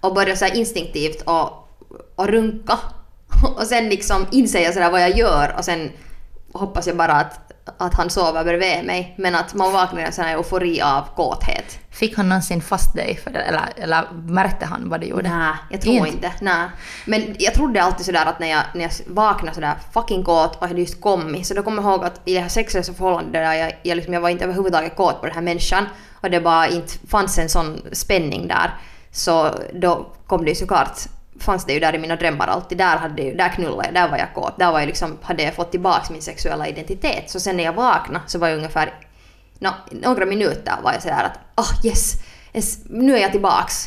och 0.00 0.14
började 0.14 0.36
såhär 0.36 0.56
instinktivt 0.56 1.22
och, 1.22 1.68
och 2.16 2.26
runka. 2.26 2.78
Och 3.56 3.66
sen 3.66 3.88
liksom 3.88 4.26
inser 4.30 4.60
jag 4.60 4.74
sådär 4.74 4.90
vad 4.90 5.02
jag 5.02 5.18
gör 5.18 5.54
och 5.58 5.64
sen 5.64 5.90
hoppas 6.52 6.86
jag 6.86 6.96
bara 6.96 7.12
att, 7.12 7.49
att 7.78 7.94
han 7.94 8.10
sover 8.10 8.44
bredvid 8.44 8.84
mig. 8.84 9.14
Men 9.18 9.34
att 9.34 9.54
man 9.54 9.72
vaknar 9.72 10.00
i 10.00 10.04
en 10.04 10.12
sån 10.12 10.24
här 10.24 10.36
eufori 10.36 10.82
av 10.82 11.04
kåthet. 11.16 11.78
Fick 11.90 12.16
han 12.16 12.28
någonsin 12.28 12.62
fast 12.62 12.94
dig 12.94 13.16
för 13.24 13.30
det? 13.30 13.38
Eller, 13.38 13.68
eller 13.76 14.08
märkte 14.12 14.66
han 14.66 14.88
vad 14.88 15.00
du 15.00 15.06
gjorde? 15.06 15.28
Nej, 15.28 15.54
jag 15.70 15.80
tror 15.80 15.94
Inte. 15.94 16.10
inte. 16.10 16.32
Nej. 16.40 16.68
Men 17.06 17.36
jag 17.38 17.54
trodde 17.54 17.82
alltid 17.82 18.06
sådär 18.06 18.26
att 18.26 18.40
när 18.40 18.46
jag, 18.46 18.62
när 18.74 18.82
jag 18.82 18.90
vaknade 19.06 19.54
sådär 19.54 19.74
fucking 19.92 20.24
kåt 20.24 20.56
och 20.56 20.68
hade 20.68 20.80
just 20.80 21.00
kommit 21.00 21.46
så 21.46 21.54
då 21.54 21.62
kommer 21.62 21.82
jag 21.82 21.92
ihåg 21.92 22.04
att 22.04 22.20
i 22.24 22.34
det 22.34 22.40
här 22.40 22.48
sexlösa 22.48 22.92
förhållandet 22.92 23.32
där 23.32 23.52
jag, 23.52 23.72
jag, 23.82 23.96
liksom, 23.96 24.14
jag 24.14 24.20
var 24.20 24.28
inte 24.28 24.44
överhuvudtaget 24.44 24.96
kåt 24.96 25.20
på 25.20 25.26
den 25.26 25.34
här 25.34 25.42
människan 25.42 25.86
och 26.12 26.30
det 26.30 26.40
bara 26.40 26.68
inte 26.68 26.92
fanns 27.08 27.38
en 27.38 27.48
sån 27.48 27.80
spänning 27.92 28.48
där. 28.48 28.74
Så 29.12 29.50
då 29.74 30.06
kom 30.26 30.44
det 30.44 30.50
ju 30.50 30.56
såklart 30.56 30.98
fanns 31.40 31.64
det 31.64 31.72
ju 31.72 31.80
där 31.80 31.94
i 31.94 31.98
mina 31.98 32.16
drömmar 32.16 32.46
alltid. 32.46 32.78
Där, 32.78 32.96
hade, 32.96 33.22
jag- 33.22 33.36
där 33.36 33.48
knullade 33.48 33.84
jag, 33.84 33.94
där 33.94 34.08
var 34.08 34.18
jag 34.18 34.34
kåt. 34.34 34.58
Där 34.58 34.72
var 34.72 34.80
jag 34.80 34.86
liksom, 34.86 35.18
hade 35.22 35.42
jag 35.42 35.54
fått 35.54 35.70
tillbaks 35.70 36.10
min 36.10 36.22
sexuella 36.22 36.68
identitet. 36.68 37.30
Så 37.30 37.40
sen 37.40 37.56
när 37.56 37.64
jag 37.64 37.72
vaknade 37.72 38.24
så 38.26 38.38
var 38.38 38.48
jag 38.48 38.56
ungefär 38.56 38.94
nå, 39.58 39.70
några 39.90 40.26
minuter 40.26 40.74
var 40.82 40.92
jag 40.92 41.02
sådär 41.02 41.24
att 41.24 41.64
oh 41.66 41.86
yes, 41.86 42.14
yes, 42.54 42.78
nu 42.84 43.16
är 43.16 43.20
jag 43.20 43.32
tillbaks. 43.32 43.86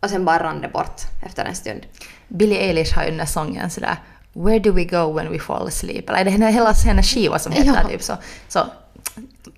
Och 0.00 0.10
sen 0.10 0.24
bara 0.24 0.42
rann 0.44 0.60
det 0.60 0.68
bort 0.68 1.00
efter 1.26 1.44
en 1.44 1.54
stund. 1.54 1.80
Billie 2.28 2.56
Eilish 2.58 2.96
har 2.96 3.02
ju 3.04 3.08
den 3.08 3.18
där 3.18 3.26
sången 3.26 3.70
sådär 3.70 3.96
Where 4.32 4.58
do 4.58 4.72
we 4.72 4.84
go 4.84 5.12
when 5.12 5.30
we 5.32 5.38
fall 5.38 5.66
asleep? 5.66 6.08
Eller 6.10 6.24
det 6.24 6.30
är 6.30 6.50
hela 6.50 6.72
hennes 6.72 7.06
skiva 7.14 7.38
som 7.38 7.52
heter 7.52 7.80
Ja. 7.82 7.88
typ 7.88 8.02
så. 8.02 8.16
Så 8.48 8.66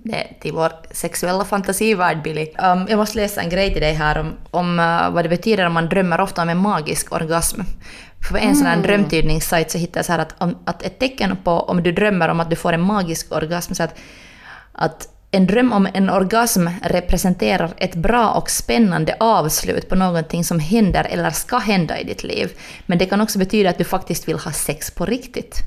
det 0.09 0.27
till 0.41 0.53
vår 0.53 0.73
sexuella 0.91 1.45
fantasivärld 1.45 2.23
Billy. 2.23 2.47
Um, 2.59 2.87
jag 2.89 2.97
måste 2.97 3.19
läsa 3.19 3.41
en 3.41 3.49
grej 3.49 3.73
till 3.73 3.83
dig 3.83 3.95
här 3.95 4.19
om, 4.19 4.33
om 4.51 4.79
uh, 4.79 5.11
vad 5.11 5.25
det 5.25 5.29
betyder 5.29 5.67
om 5.67 5.73
man 5.73 5.89
drömmer 5.89 6.21
ofta 6.21 6.43
om 6.43 6.49
en 6.49 6.59
magisk 6.59 7.13
orgasm. 7.13 7.61
För 8.27 8.35
på 8.35 8.39
en 8.39 8.57
sån 8.57 8.67
här 8.67 8.83
drömtydningssajt 8.83 9.71
så 9.71 9.79
hittade 9.79 9.99
jag 9.99 10.07
så 10.07 10.13
här 10.13 10.19
att, 10.19 10.35
om, 10.39 10.59
att 10.65 10.83
ett 10.83 10.99
tecken 10.99 11.37
på 11.45 11.51
om 11.51 11.83
du 11.83 11.93
drömmer 11.93 12.29
om 12.29 12.41
att 12.41 12.51
du 12.51 12.57
får 12.57 12.73
en 12.73 12.81
magisk 12.81 13.33
orgasm 13.33 13.75
så 13.75 13.83
att, 13.83 13.99
att 14.73 15.09
en 15.31 15.47
dröm 15.47 15.73
om 15.73 15.89
en 15.95 16.11
orgasm 16.11 16.69
representerar 16.83 17.71
ett 17.77 17.95
bra 17.95 18.31
och 18.31 18.51
spännande 18.51 19.17
avslut 19.21 19.89
på 19.89 19.95
någonting 19.95 20.45
som 20.45 20.59
händer 20.59 21.07
eller 21.11 21.31
ska 21.31 21.59
hända 21.59 21.99
i 21.99 22.05
ditt 22.05 22.25
liv. 22.25 22.51
Men 22.87 22.99
det 22.99 23.07
kan 23.07 23.21
också 23.21 23.39
betyda 23.39 23.71
att 23.71 23.79
du 23.79 23.85
faktiskt 23.85 24.29
vill 24.29 24.39
ha 24.39 24.53
sex 24.53 24.91
på 24.91 25.07
riktigt. 25.07 25.63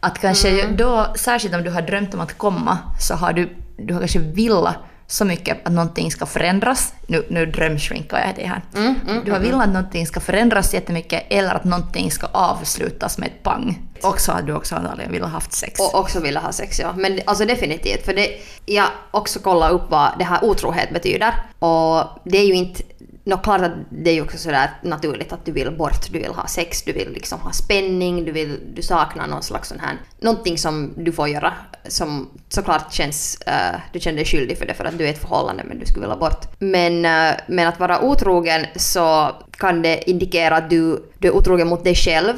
Att 0.00 0.18
kanske 0.18 0.66
då, 0.66 1.06
särskilt 1.16 1.54
om 1.54 1.62
du 1.62 1.70
har 1.70 1.82
drömt 1.82 2.14
om 2.14 2.20
att 2.20 2.38
komma, 2.38 2.78
så 3.00 3.14
har 3.14 3.32
du, 3.32 3.56
du 3.76 3.94
har 3.94 4.00
kanske 4.00 4.18
villat 4.18 4.76
så 5.10 5.24
mycket 5.24 5.66
att 5.66 5.72
någonting 5.72 6.10
ska 6.10 6.26
förändras. 6.26 6.94
Nu, 7.06 7.26
nu 7.30 7.46
drömshrinkar 7.46 8.18
jag 8.18 8.36
det 8.36 8.46
här. 8.46 8.62
Mm, 8.76 9.24
du 9.24 9.32
har 9.32 9.38
velat 9.38 9.66
att 9.66 9.72
någonting 9.72 10.06
ska 10.06 10.20
förändras 10.20 10.74
jättemycket 10.74 11.24
eller 11.30 11.54
att 11.54 11.64
någonting 11.64 12.10
ska 12.10 12.26
avslutas 12.26 13.18
med 13.18 13.26
ett 13.26 13.42
pang. 13.42 13.88
Och 14.02 14.20
så 14.20 14.32
har 14.32 14.42
du 14.42 14.52
också 14.54 14.74
antagligen 14.74 15.12
velat 15.12 15.30
haft 15.30 15.52
sex. 15.52 15.80
Och 15.80 15.94
också 15.94 16.20
vilja 16.20 16.40
ha 16.40 16.52
sex, 16.52 16.80
ja. 16.80 16.92
Men 16.96 17.20
alltså 17.26 17.44
definitivt. 17.44 18.04
För 18.04 18.14
det, 18.14 18.28
jag 18.66 18.86
också 19.10 19.38
kollat 19.38 19.72
upp 19.72 19.90
vad 19.90 20.10
det 20.18 20.24
här 20.24 20.44
otrohet 20.44 20.90
betyder. 20.92 21.34
Och 21.58 22.04
det 22.24 22.38
är 22.38 22.46
ju 22.46 22.54
inte... 22.54 22.82
Nå, 23.28 23.36
klart 23.36 23.60
att 23.60 23.72
det 23.90 24.10
är 24.10 24.14
ju 24.14 24.22
också 24.22 24.38
sådär 24.38 24.70
naturligt 24.82 25.32
att 25.32 25.44
du 25.44 25.52
vill 25.52 25.70
bort, 25.70 26.12
du 26.12 26.18
vill 26.18 26.30
ha 26.30 26.46
sex, 26.46 26.82
du 26.82 26.92
vill 26.92 27.12
liksom 27.12 27.40
ha 27.40 27.52
spänning, 27.52 28.24
du 28.24 28.32
vill... 28.32 28.60
Du 28.74 28.82
saknar 28.82 29.26
någon 29.26 29.42
slags 29.42 29.68
sån 29.68 29.80
här... 29.80 29.96
Någonting 30.20 30.58
som 30.58 30.94
du 30.96 31.12
får 31.12 31.28
göra 31.28 31.52
som 31.88 32.28
såklart 32.48 32.92
känns... 32.92 33.38
uh, 33.48 33.80
du 33.92 34.00
känner 34.00 34.16
dig 34.16 34.24
skyldig 34.24 34.58
för 34.58 34.66
det 34.66 34.74
för 34.74 34.84
att 34.84 34.98
du 34.98 35.04
är 35.04 35.08
i 35.08 35.10
ett 35.10 35.20
förhållande 35.20 35.64
men 35.64 35.78
du 35.78 35.86
skulle 35.86 36.06
vilja 36.06 36.16
bort. 36.16 36.44
Men, 36.58 36.96
uh, 36.96 37.40
men 37.48 37.68
att 37.68 37.80
vara 37.80 38.00
otrogen 38.00 38.66
så 38.76 39.30
kan 39.50 39.82
det 39.82 40.10
indikera 40.10 40.56
att 40.56 40.70
du, 40.70 41.04
du 41.18 41.28
är 41.28 41.36
otrogen 41.36 41.68
mot 41.68 41.84
dig 41.84 41.94
själv 41.94 42.34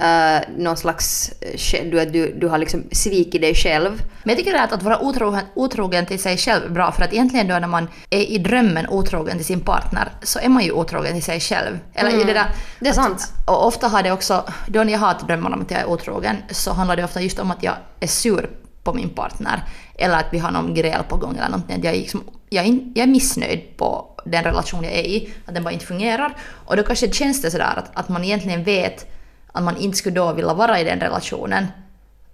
uh, 0.00 0.56
någon 0.56 0.76
slags... 0.76 1.32
eh, 1.40 1.84
Du, 1.84 2.04
du, 2.04 2.32
du 2.40 2.48
har 2.48 2.58
liksom 2.58 2.84
svikit 2.92 3.40
dig 3.42 3.54
själv. 3.54 4.02
Men 4.22 4.36
jag 4.36 4.38
tycker 4.38 4.54
att 4.58 4.72
att 4.72 4.82
vara 4.82 4.98
otrogen, 5.02 5.44
otrogen 5.54 6.06
till 6.06 6.18
sig 6.18 6.36
själv 6.36 6.64
är 6.64 6.68
bra 6.68 6.92
för 6.92 7.04
att 7.04 7.12
egentligen 7.12 7.48
då 7.48 7.58
när 7.58 7.68
man 7.68 7.88
är 8.10 8.20
i 8.20 8.38
drömmen 8.38 8.86
otrogen 8.88 9.36
till 9.36 9.46
sin 9.46 9.60
partner 9.60 10.08
så 10.22 10.38
är 10.38 10.48
man 10.48 10.64
ju 10.64 10.72
otrogen 10.72 11.12
till 11.12 11.22
sig 11.22 11.40
själv. 11.40 11.78
Eller 11.94 12.20
i 12.20 12.24
det 12.24 12.32
där, 12.32 12.46
Det 12.80 12.88
är 12.88 12.92
sant. 12.92 13.32
Och 13.46 13.66
ofta 13.66 13.88
har 13.88 14.02
det 14.02 14.12
också, 14.12 14.44
då 14.66 14.84
när 14.84 14.92
jag 14.92 14.98
har 15.00 15.14
drömmar 15.26 15.52
om 15.52 15.62
att 15.62 15.70
jag 15.70 15.80
är 15.80 15.86
otrogen 15.88 16.36
så 16.50 16.72
handlar 16.72 16.96
det 16.96 17.04
ofta 17.04 17.20
just 17.20 17.38
om 17.38 17.50
att 17.50 17.62
jag 17.62 17.74
är 18.00 18.06
sur 18.06 18.50
på 18.84 18.94
min 18.94 19.08
partner. 19.08 19.62
Eller 19.98 20.16
att 20.16 20.26
vi 20.30 20.38
har 20.38 20.50
någon 20.50 20.74
gräl 20.74 21.02
på 21.08 21.16
gång 21.16 21.36
eller 21.36 21.48
någonting. 21.48 21.80
Jag 21.84 21.94
är, 21.94 21.98
liksom, 21.98 22.24
jag, 22.50 22.66
är, 22.66 22.78
jag 22.94 23.02
är 23.02 23.06
missnöjd 23.06 23.76
på 23.76 24.10
den 24.24 24.44
relation 24.44 24.84
jag 24.84 24.92
är 24.92 25.04
i, 25.04 25.34
att 25.46 25.54
den 25.54 25.64
bara 25.64 25.72
inte 25.72 25.86
fungerar. 25.86 26.36
Och 26.66 26.76
då 26.76 26.82
kanske 26.82 27.12
känns 27.12 27.42
det 27.42 27.50
sådär 27.50 27.74
att, 27.76 27.90
att 27.94 28.08
man 28.08 28.24
egentligen 28.24 28.64
vet 28.64 29.06
att 29.54 29.62
man 29.62 29.76
inte 29.76 29.96
skulle 29.96 30.14
då 30.14 30.32
vilja 30.32 30.54
vara 30.54 30.80
i 30.80 30.84
den 30.84 31.00
relationen. 31.00 31.66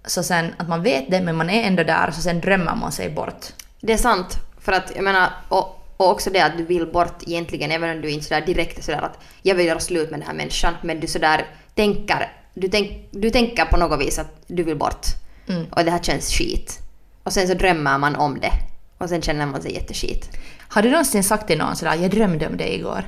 Så 0.05 0.23
sen 0.23 0.53
att 0.57 0.67
man 0.67 0.83
vet 0.83 1.11
det 1.11 1.21
men 1.21 1.35
man 1.35 1.49
är 1.49 1.63
ändå 1.63 1.83
där 1.83 2.11
så 2.11 2.21
sen 2.21 2.41
drömmer 2.41 2.75
man 2.75 2.91
sig 2.91 3.09
bort. 3.09 3.45
Det 3.81 3.93
är 3.93 3.97
sant. 3.97 4.37
För 4.59 4.71
att 4.71 4.91
jag 4.95 5.03
menar, 5.03 5.29
och, 5.49 5.85
och 5.97 6.09
också 6.09 6.29
det 6.29 6.41
att 6.41 6.57
du 6.57 6.65
vill 6.65 6.85
bort 6.87 7.23
egentligen, 7.27 7.71
även 7.71 7.95
om 7.95 8.01
du 8.01 8.09
inte 8.09 8.25
sådär 8.25 8.45
direkt 8.45 8.77
är 8.77 8.83
sådär 8.83 9.01
att 9.01 9.19
jag 9.41 9.55
vill 9.55 9.65
göra 9.65 9.79
slut 9.79 10.11
med 10.11 10.19
den 10.19 10.27
här 10.27 10.35
människan, 10.35 10.73
men 10.81 10.99
du 10.99 11.07
sådär 11.07 11.45
tänker, 11.75 12.31
du, 12.53 12.67
tänk, 12.67 13.07
du 13.11 13.29
tänker 13.29 13.65
på 13.65 13.77
något 13.77 13.99
vis 13.99 14.19
att 14.19 14.41
du 14.47 14.63
vill 14.63 14.77
bort. 14.77 15.05
Mm. 15.47 15.65
Och 15.71 15.85
det 15.85 15.91
här 15.91 15.99
känns 15.99 16.29
skit. 16.31 16.79
Och 17.23 17.33
sen 17.33 17.47
så 17.47 17.53
drömmer 17.53 17.97
man 17.97 18.15
om 18.15 18.39
det. 18.39 18.51
Och 18.97 19.09
sen 19.09 19.21
känner 19.21 19.45
man 19.45 19.61
sig 19.61 19.73
jätteskit. 19.73 20.29
Har 20.67 20.81
du 20.81 20.89
någonsin 20.89 21.23
sagt 21.23 21.47
till 21.47 21.57
någon 21.57 21.75
sådär 21.75 21.95
jag 21.95 22.11
drömde 22.11 22.47
om 22.47 22.57
dig 22.57 22.75
igår? 22.75 23.03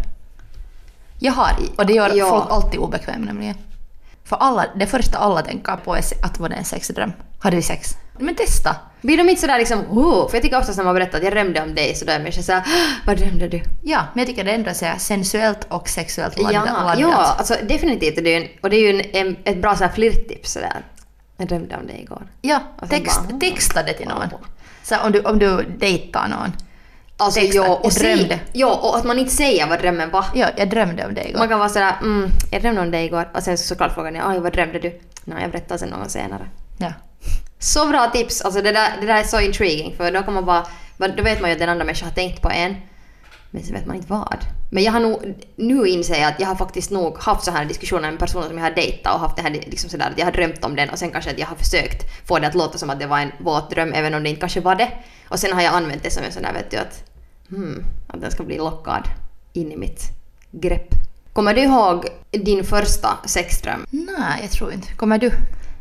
Jag 1.20 1.34
har, 1.34 1.52
och 1.76 1.86
det 1.86 1.94
gör 1.94 2.16
Ja. 2.16 2.30
folk 2.30 2.52
alltid 2.52 2.80
obekväm 2.80 3.22
nämligen. 3.22 3.56
För 4.26 4.36
alla, 4.36 4.66
det 4.76 4.88
första 4.88 5.18
alla 5.18 5.42
tänker 5.42 5.76
på 5.76 5.96
är 5.96 6.04
att 6.22 6.40
var 6.40 6.50
det 6.50 6.56
en 6.56 6.66
sexdröm. 6.66 7.14
Hade 7.40 7.56
vi 7.56 7.62
sex? 7.62 7.98
Men 8.20 8.36
testa! 8.36 8.76
Blir 9.02 9.18
de 9.18 9.30
inte 9.30 9.42
sådär 9.42 9.58
liksom 9.60 9.80
oh, 9.90 10.30
För 10.30 10.36
jag 10.36 10.44
tycker 10.44 10.60
oftast 10.60 10.78
när 10.78 10.86
man 10.86 10.96
berättar 10.96 11.18
att 11.18 11.24
jag 11.24 11.34
drömde 11.34 11.62
om 11.62 11.76
dig 11.76 11.96
så 11.96 12.06
då 12.06 12.12
är 12.12 12.20
människan 12.20 12.44
såhär 12.44 12.64
vad 13.06 13.18
drömde 13.18 13.48
du? 13.48 13.62
Ja, 13.82 14.06
men 14.14 14.20
jag 14.20 14.28
tycker 14.28 14.44
det 14.44 14.52
ändå 14.52 14.70
är 14.70 14.98
sensuellt 14.98 15.68
och 15.70 15.90
sexuellt 15.90 16.40
laddat. 16.40 16.66
Ja, 16.68 16.96
ja 17.00 17.36
alltså 17.38 17.56
definitivt. 17.64 18.18
Och 18.18 18.24
det 18.24 18.30
är 18.30 18.40
ju 18.40 18.46
en, 18.46 18.50
och 18.62 18.70
det 18.70 18.76
är 18.76 18.94
ju 18.94 19.04
en, 19.14 19.36
ett 19.44 19.58
bra 19.58 19.76
så 19.76 19.84
här 19.84 19.92
flirttips 19.92 20.52
sådär. 20.52 20.86
Jag 21.38 21.48
drömde 21.48 21.78
om 21.78 21.88
dig 21.88 22.02
igår. 22.02 22.28
ja 22.42 22.62
text, 22.90 23.22
bara, 23.30 23.40
texta 23.40 23.84
det 23.84 23.94
till 23.94 24.08
någon. 24.08 24.30
Så 24.84 25.00
om, 25.00 25.12
du, 25.12 25.20
om 25.20 25.40
du 25.40 25.76
dejtar 25.78 26.28
någon. 26.28 26.52
Alltså 27.18 27.40
Texta, 27.40 27.58
ja, 27.58 27.66
jag 27.66 27.86
och, 27.86 27.94
säg, 27.94 28.16
drömde. 28.16 28.40
ja, 28.54 28.80
och 28.84 28.98
att 28.98 29.04
man 29.04 29.20
inte 29.20 29.32
säger 29.32 29.68
vad 29.68 29.80
drömmen 29.82 30.10
var. 30.12 30.26
Ja, 30.34 30.48
jag 30.58 30.70
drömde 30.70 31.06
om 31.06 31.14
dig 31.14 31.30
igår. 31.30 31.40
Man 31.40 31.50
kan 31.50 31.60
vara 31.60 31.70
sådär 31.70 31.96
mm, 32.02 32.30
jag 32.52 32.62
drömde 32.62 32.82
om 32.82 32.92
dig 32.92 33.06
igår. 33.06 33.30
Och 33.34 33.44
sen 33.44 33.58
så 33.58 33.64
såklart 33.64 33.94
frågar 33.94 34.12
ni 34.12 34.20
oj 34.28 34.40
vad 34.40 34.54
drömde 34.54 34.80
du? 34.80 35.00
Nej, 35.24 35.42
jag 35.42 35.52
berättar 35.52 35.78
sen 35.78 35.90
någon 35.90 36.10
senare. 36.10 36.50
Ja. 36.78 36.94
Så 37.60 37.88
bra 37.88 38.10
tips! 38.14 38.42
Alltså 38.42 38.62
det 38.62 38.72
där, 38.72 38.90
det 39.02 39.08
där 39.08 39.20
är 39.20 39.24
så 39.24 39.40
intriguing 39.40 39.96
för 39.98 40.12
då 40.12 40.22
kan 40.24 40.34
man 40.34 40.46
bara, 40.46 40.66
då 40.98 41.24
vet 41.24 41.42
man 41.42 41.50
ju 41.50 41.54
att 41.54 41.60
den 41.60 41.70
andra 41.70 41.86
människan 41.86 42.08
har 42.08 42.16
tänkt 42.16 42.42
på 42.42 42.50
en. 42.50 42.76
Men 43.54 43.64
så 43.64 43.74
vet 43.74 43.86
man 43.86 43.96
inte 43.96 44.08
vad. 44.10 44.46
Men 44.70 44.84
jag 44.84 44.92
har 44.92 45.00
nog, 45.00 45.34
nu 45.56 45.88
inser 45.88 46.16
jag 46.16 46.32
att 46.32 46.40
jag 46.40 46.48
har 46.48 46.56
faktiskt 46.56 46.92
nog 46.92 47.18
haft 47.18 47.46
så 47.46 47.52
här 47.52 47.66
diskussioner 47.66 48.12
med 48.12 48.20
personer 48.20 48.48
som 48.48 48.58
jag 48.58 48.66
har 48.66 48.72
dejtat 48.72 49.14
och 49.14 49.20
haft 49.20 49.36
det 49.36 49.42
här 49.42 49.50
liksom 49.52 49.90
sådär 49.90 50.10
att 50.12 50.18
jag 50.18 50.26
har 50.26 50.32
drömt 50.32 50.66
om 50.66 50.76
den 50.76 50.90
och 50.90 51.00
sen 51.00 51.12
kanske 51.12 51.32
att 51.32 51.40
jag 51.40 51.48
har 51.48 51.56
försökt 51.56 52.28
få 52.28 52.40
det 52.40 52.48
att 52.48 52.56
låta 52.56 52.78
som 52.78 52.90
att 52.90 53.00
det 53.00 53.06
var 53.08 53.20
en 53.20 53.32
våt 53.40 53.70
dröm 53.70 53.94
även 53.94 54.14
om 54.14 54.24
det 54.24 54.30
inte 54.30 54.40
kanske 54.40 54.62
var 54.62 54.76
det. 54.76 54.92
Och 55.30 55.40
sen 55.40 55.54
har 55.54 55.62
jag 55.62 55.74
använt 55.74 56.04
det 56.04 56.10
som 56.10 56.24
en 56.24 56.32
sån 56.32 56.42
där 56.42 56.54
vet 56.54 56.72
du 56.72 56.78
att, 56.78 57.04
hmm, 57.50 57.86
att 58.08 58.22
den 58.22 58.32
ska 58.32 58.44
bli 58.44 58.58
lockad 58.58 59.04
in 59.54 59.72
i 59.72 59.78
mitt 59.78 60.02
grepp. 60.52 60.90
Kommer 61.34 61.54
du 61.54 61.62
ihåg 61.62 62.06
din 62.32 62.64
första 62.64 63.10
sexdröm? 63.26 63.86
Nej, 63.90 64.40
jag 64.42 64.52
tror 64.52 64.74
inte. 64.74 64.94
Kommer 64.94 65.18
du? 65.18 65.32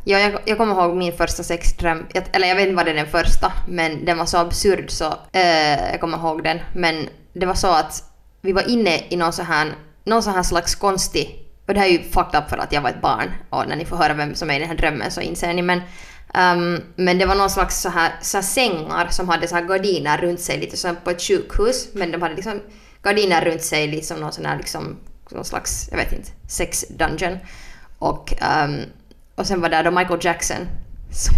Ja, 0.05 0.19
jag, 0.19 0.41
jag 0.45 0.59
kommer 0.59 0.75
ihåg 0.75 0.97
min 0.97 1.13
första 1.13 1.43
sexdröm. 1.43 2.07
Jag, 2.15 2.25
eller 2.33 2.49
jag 2.49 2.57
vet 2.57 2.63
inte 2.63 2.77
vad 2.77 2.87
det 2.87 2.91
är 2.91 2.97
den 2.97 3.07
första, 3.07 3.53
men 3.69 4.05
den 4.05 4.19
var 4.19 4.27
så 4.27 4.39
absurd 4.39 4.91
så 4.91 5.05
eh, 5.33 5.91
jag 5.91 6.01
kommer 6.01 6.19
ihåg 6.19 6.45
den. 6.45 6.59
Men 6.75 7.09
det 7.33 7.47
var 7.47 7.55
så 7.55 7.69
att 7.69 8.05
vi 8.41 8.53
var 8.53 8.69
inne 8.69 9.03
i 9.09 9.17
någon 9.17 9.33
så 9.33 9.43
här, 9.43 9.75
någon 10.05 10.23
så 10.23 10.31
här 10.31 10.43
slags 10.43 10.75
konstig... 10.75 11.39
Och 11.67 11.75
det 11.75 11.81
här 11.81 11.87
är 11.87 11.93
ju 11.93 12.03
fucked 12.03 12.41
up 12.41 12.51
för 12.51 12.59
att 12.59 12.73
jag 12.73 12.81
var 12.81 12.91
ett 12.91 13.01
barn 13.01 13.31
och 13.51 13.69
när 13.69 13.77
ni 13.77 13.85
får 13.85 13.97
höra 13.97 14.15
vem 14.15 14.35
som 14.35 14.51
är 14.51 14.57
i 14.57 14.59
den 14.59 14.69
här 14.69 14.77
drömmen 14.77 15.11
så 15.11 15.21
inser 15.21 15.55
ni. 15.55 15.63
Men, 15.63 15.79
um, 16.35 16.83
men 16.97 17.19
det 17.19 17.27
var 17.27 17.35
någon 17.35 17.51
slags 17.51 17.81
så 17.81 17.89
här, 17.89 18.13
så 18.23 18.37
här 18.37 18.43
sängar 18.43 19.09
som 19.11 19.29
hade 19.29 19.49
så 19.49 19.55
här 19.55 19.63
gardiner 19.63 20.19
runt 20.19 20.41
sig 20.41 20.59
lite 20.59 20.77
som 20.77 20.97
på 21.05 21.11
ett 21.11 21.23
sjukhus. 21.23 21.89
Men 21.95 22.13
de 22.13 22.23
hade 22.23 22.35
liksom 22.35 22.61
gardiner 23.03 23.45
runt 23.45 23.63
sig 23.63 23.87
liksom 23.87 24.17
som 24.17 24.23
någon 24.23 24.33
sån 24.33 24.47
här 24.47 24.57
liksom, 24.57 24.97
någon 25.31 25.45
slags, 25.45 25.89
jag 25.91 25.99
vet 25.99 26.13
inte, 26.13 26.31
sex 26.49 26.85
dungeon. 26.89 27.39
Och, 27.99 28.35
um, 28.65 28.81
och 29.35 29.47
sen 29.47 29.61
var 29.61 29.69
där 29.69 29.85
då 29.85 29.91
Michael 29.91 30.21
Jackson 30.23 30.69
som, 31.13 31.35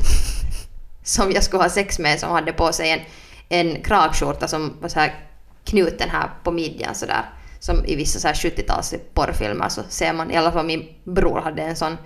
som 1.04 1.32
jag 1.32 1.44
skulle 1.44 1.62
ha 1.62 1.70
sex 1.70 1.98
med 1.98 2.20
som 2.20 2.30
hade 2.30 2.52
på 2.52 2.72
sig 2.72 2.90
en, 2.90 3.00
en 3.48 3.82
kragskjorta 3.82 4.48
som 4.48 4.72
var 4.80 4.88
så 4.88 5.00
här 5.00 5.14
knuten 5.64 6.10
här 6.10 6.30
på 6.44 6.50
midjan 6.50 6.94
sådär. 6.94 7.24
Som 7.60 7.84
i 7.84 7.96
vissa 7.96 8.18
så 8.18 8.28
här 8.28 8.34
70-tals 8.34 8.94
porrfilmer 9.14 9.68
så 9.68 9.82
ser 9.88 10.12
man, 10.12 10.30
i 10.30 10.36
alla 10.36 10.52
fall 10.52 10.66
min 10.66 10.88
bror 11.04 11.40
hade 11.40 11.62
en 11.62 11.76
sån 11.76 11.96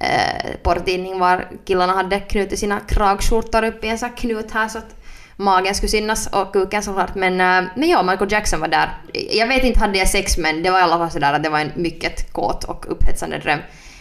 eh, 0.00 0.56
porrtidning 0.62 1.18
var 1.18 1.48
killarna 1.64 1.92
hade 1.92 2.20
knutit 2.20 2.58
sina 2.58 2.80
kragskjortor 2.80 3.64
upp 3.64 3.84
i 3.84 3.88
en 3.88 3.98
sån 3.98 4.08
här 4.08 4.16
knut 4.16 4.50
här 4.50 4.68
så 4.68 4.78
att 4.78 4.94
magen 5.36 5.74
skulle 5.74 5.90
synas 5.90 6.26
och 6.26 6.52
kuken 6.52 6.82
såklart. 6.82 7.14
Men, 7.14 7.32
eh, 7.32 7.70
men 7.76 7.88
ja, 7.88 8.02
Michael 8.02 8.32
Jackson 8.32 8.60
var 8.60 8.68
där. 8.68 8.90
Jag 9.30 9.46
vet 9.46 9.64
inte 9.64 9.80
hade 9.80 9.98
jag 9.98 10.08
sex 10.08 10.38
men 10.38 10.62
det 10.62 10.70
var 10.70 10.78
i 10.78 10.82
alla 10.82 10.98
fall 10.98 11.10
sådär 11.10 11.32
att 11.32 11.42
det 11.42 11.48
var 11.48 11.60
en 11.60 11.72
mycket 11.76 12.32
kåt 12.32 12.64
och 12.64 12.92
upphetsande 12.92 13.38
dröm. 13.38 13.58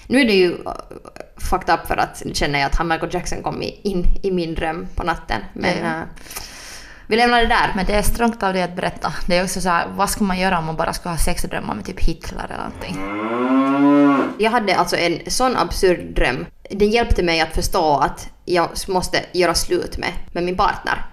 Nu 0.07 0.21
är 0.21 0.25
det 0.25 0.33
ju 0.33 0.51
uh, 0.51 0.73
fucked 1.37 1.73
up 1.73 1.87
för 1.87 1.97
att 1.97 2.21
nu 2.25 2.33
känner 2.33 2.59
jag 2.59 2.65
att 2.65 2.75
han 2.75 2.87
Michael 2.87 3.13
Jackson 3.13 3.43
kom 3.43 3.61
in 3.61 4.05
i 4.23 4.31
min 4.31 4.55
dröm 4.55 4.87
på 4.95 5.03
natten. 5.03 5.41
Men 5.53 5.77
Ja 5.83 6.03
vi 7.12 7.17
lämnar 7.17 7.41
det 7.41 7.47
där. 7.47 7.71
Men 7.76 7.86
det 7.86 7.93
är 7.93 8.02
strångt 8.02 8.43
av 8.43 8.54
dig 8.54 8.63
att 8.63 8.76
berätta. 8.76 9.13
Det 9.26 9.38
är 9.38 9.43
också 9.43 9.62
så 9.62 9.69
här, 9.69 9.88
vad 9.95 10.10
ska 10.10 10.24
man 10.24 10.39
göra 10.39 10.58
om 10.60 10.65
man 10.65 10.76
bara 10.76 10.93
ska 10.93 11.10
ha 11.10 11.17
sexdrömmar 11.17 11.76
med 11.76 11.86
typ 11.86 12.00
Hitler 12.00 12.45
eller 12.45 12.58
någonting? 12.58 12.97
Jag 14.39 14.52
hade 14.52 14.76
alltså 14.76 14.95
en 14.97 15.19
sån 15.28 15.58
absurd 15.58 16.15
dröm. 16.15 16.45
Den 16.69 16.89
hjälpte 16.89 17.24
mig 17.24 17.41
att 17.41 17.54
förstå 17.54 17.97
att 17.97 18.30
jag 18.45 18.69
måste 18.88 19.19
göra 19.32 19.54
slut 19.54 19.97
med, 19.97 20.13
med 20.32 20.43
min 20.43 20.58
partner. 20.58 21.06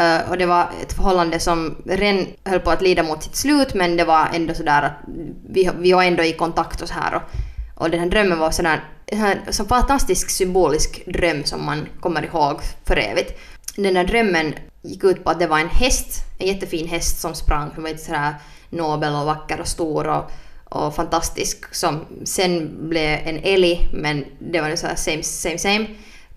Uh, 0.00 0.30
och 0.30 0.38
det 0.38 0.46
var 0.46 0.68
ett 0.82 0.92
förhållande 0.92 1.40
som 1.40 1.76
redan 1.84 2.26
höll 2.44 2.60
på 2.60 2.70
att 2.70 2.82
lida 2.82 3.02
mot 3.02 3.22
sitt 3.22 3.36
slut 3.36 3.74
men 3.74 3.96
det 3.96 4.04
var 4.04 4.28
ändå 4.34 4.54
sådär 4.54 4.82
att 4.82 4.98
vi, 5.48 5.70
vi 5.78 5.92
var 5.92 6.02
ändå 6.02 6.22
i 6.22 6.32
kontakt 6.32 6.82
och 6.82 6.88
så 6.88 6.94
här. 6.94 7.14
Och, 7.14 7.22
och 7.74 7.90
den 7.90 8.00
här 8.00 8.06
drömmen 8.06 8.38
var 8.38 8.50
sådär, 8.50 8.84
en 9.06 9.18
sån 9.18 9.52
så 9.52 9.64
fantastisk 9.64 10.30
symbolisk 10.30 11.02
dröm 11.06 11.44
som 11.44 11.64
man 11.64 11.88
kommer 12.00 12.24
ihåg 12.24 12.60
för 12.84 12.96
evigt. 12.96 13.40
Den 13.76 13.94
där 13.94 14.04
drömmen 14.04 14.54
gick 14.82 15.04
ut 15.04 15.24
på 15.24 15.30
att 15.30 15.40
det 15.40 15.46
var 15.46 15.58
en 15.58 15.68
häst, 15.68 16.24
en 16.38 16.46
jättefin 16.46 16.88
häst 16.88 17.20
som 17.20 17.34
sprang. 17.34 17.70
Hon 17.74 17.82
var 17.82 17.90
lite 17.90 18.04
sådär 18.04 18.34
nobel 18.70 19.14
och 19.14 19.26
vacker 19.26 19.60
och 19.60 19.68
stor 19.68 20.08
och, 20.08 20.30
och 20.64 20.94
fantastisk. 20.94 21.74
Som 21.74 22.04
sen 22.24 22.76
blev 22.88 23.20
en 23.24 23.40
älg, 23.42 23.88
men 23.92 24.24
det 24.38 24.60
var 24.60 24.76
så 24.76 24.86
här 24.86 24.96
same, 24.96 25.22
same, 25.22 25.58
same. 25.58 25.86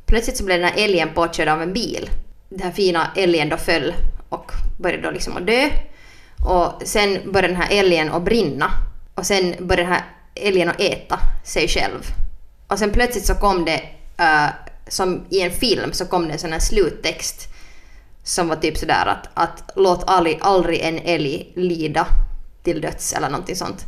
Plötsligt 0.05 0.37
så 0.37 0.43
blev 0.43 0.59
den 0.59 0.69
här 0.69 0.83
älgen 0.83 1.09
påkörd 1.13 1.47
av 1.47 1.61
en 1.61 1.73
bil. 1.73 2.09
Den 2.49 2.61
här 2.61 2.71
fina 2.71 3.11
älgen 3.15 3.49
då 3.49 3.57
föll 3.57 3.93
och 4.29 4.51
började 4.79 5.03
då 5.03 5.11
liksom 5.11 5.37
att 5.37 5.47
dö. 5.47 5.69
Och 6.47 6.81
sen 6.87 7.31
började 7.31 7.47
den 7.47 7.61
här 7.61 7.79
älgen 7.79 8.11
att 8.11 8.23
brinna. 8.23 8.71
Och 9.15 9.25
sen 9.25 9.55
började 9.59 9.83
den 9.83 9.91
här 9.91 10.03
älgen 10.35 10.69
att 10.69 10.81
äta 10.81 11.19
sig 11.43 11.67
själv. 11.67 12.05
Och 12.67 12.79
sen 12.79 12.91
plötsligt 12.91 13.25
så 13.25 13.35
kom 13.35 13.65
det, 13.65 13.81
äh, 14.17 14.49
som 14.89 15.25
i 15.29 15.41
en 15.41 15.51
film, 15.51 15.93
så 15.93 16.05
kom 16.05 16.27
det 16.27 16.33
en 16.33 16.39
sån 16.39 16.51
här 16.53 16.59
sluttext 16.59 17.47
som 18.23 18.47
var 18.47 18.55
typ 18.55 18.77
sådär 18.77 19.05
att, 19.05 19.29
att 19.33 19.71
låt 19.75 20.03
aldrig, 20.07 20.37
aldrig 20.41 20.79
en 20.79 20.99
älg 20.99 21.51
lida 21.55 22.07
till 22.63 22.81
döds 22.81 23.13
eller 23.13 23.29
någonting 23.29 23.55
sånt. 23.55 23.85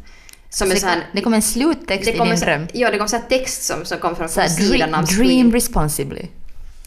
Som 0.49 0.57
Så 0.57 0.63
en 0.65 0.69
det, 0.69 0.79
sån 0.79 0.89
här, 0.89 0.95
kom, 0.99 1.05
det 1.13 1.21
kom 1.21 1.33
en 1.33 1.41
sluttext 1.41 2.09
i 2.09 2.17
kom 2.17 2.25
din 2.25 2.31
en 2.33 2.37
sån- 2.39 2.47
dröm. 2.47 2.67
Ja, 2.73 2.91
det 2.91 2.97
kom 2.97 3.07
så 3.07 3.15
här 3.15 3.23
text 3.29 3.63
som, 3.63 3.85
som 3.85 3.97
kom 3.97 4.15
från, 4.15 4.29
Så 4.29 4.41
från 4.41 4.49
sidan 4.49 4.69
dream, 4.79 4.93
av 4.93 5.05
dream 5.05 5.27
screen. 5.27 5.51
responsibly. 5.51 6.27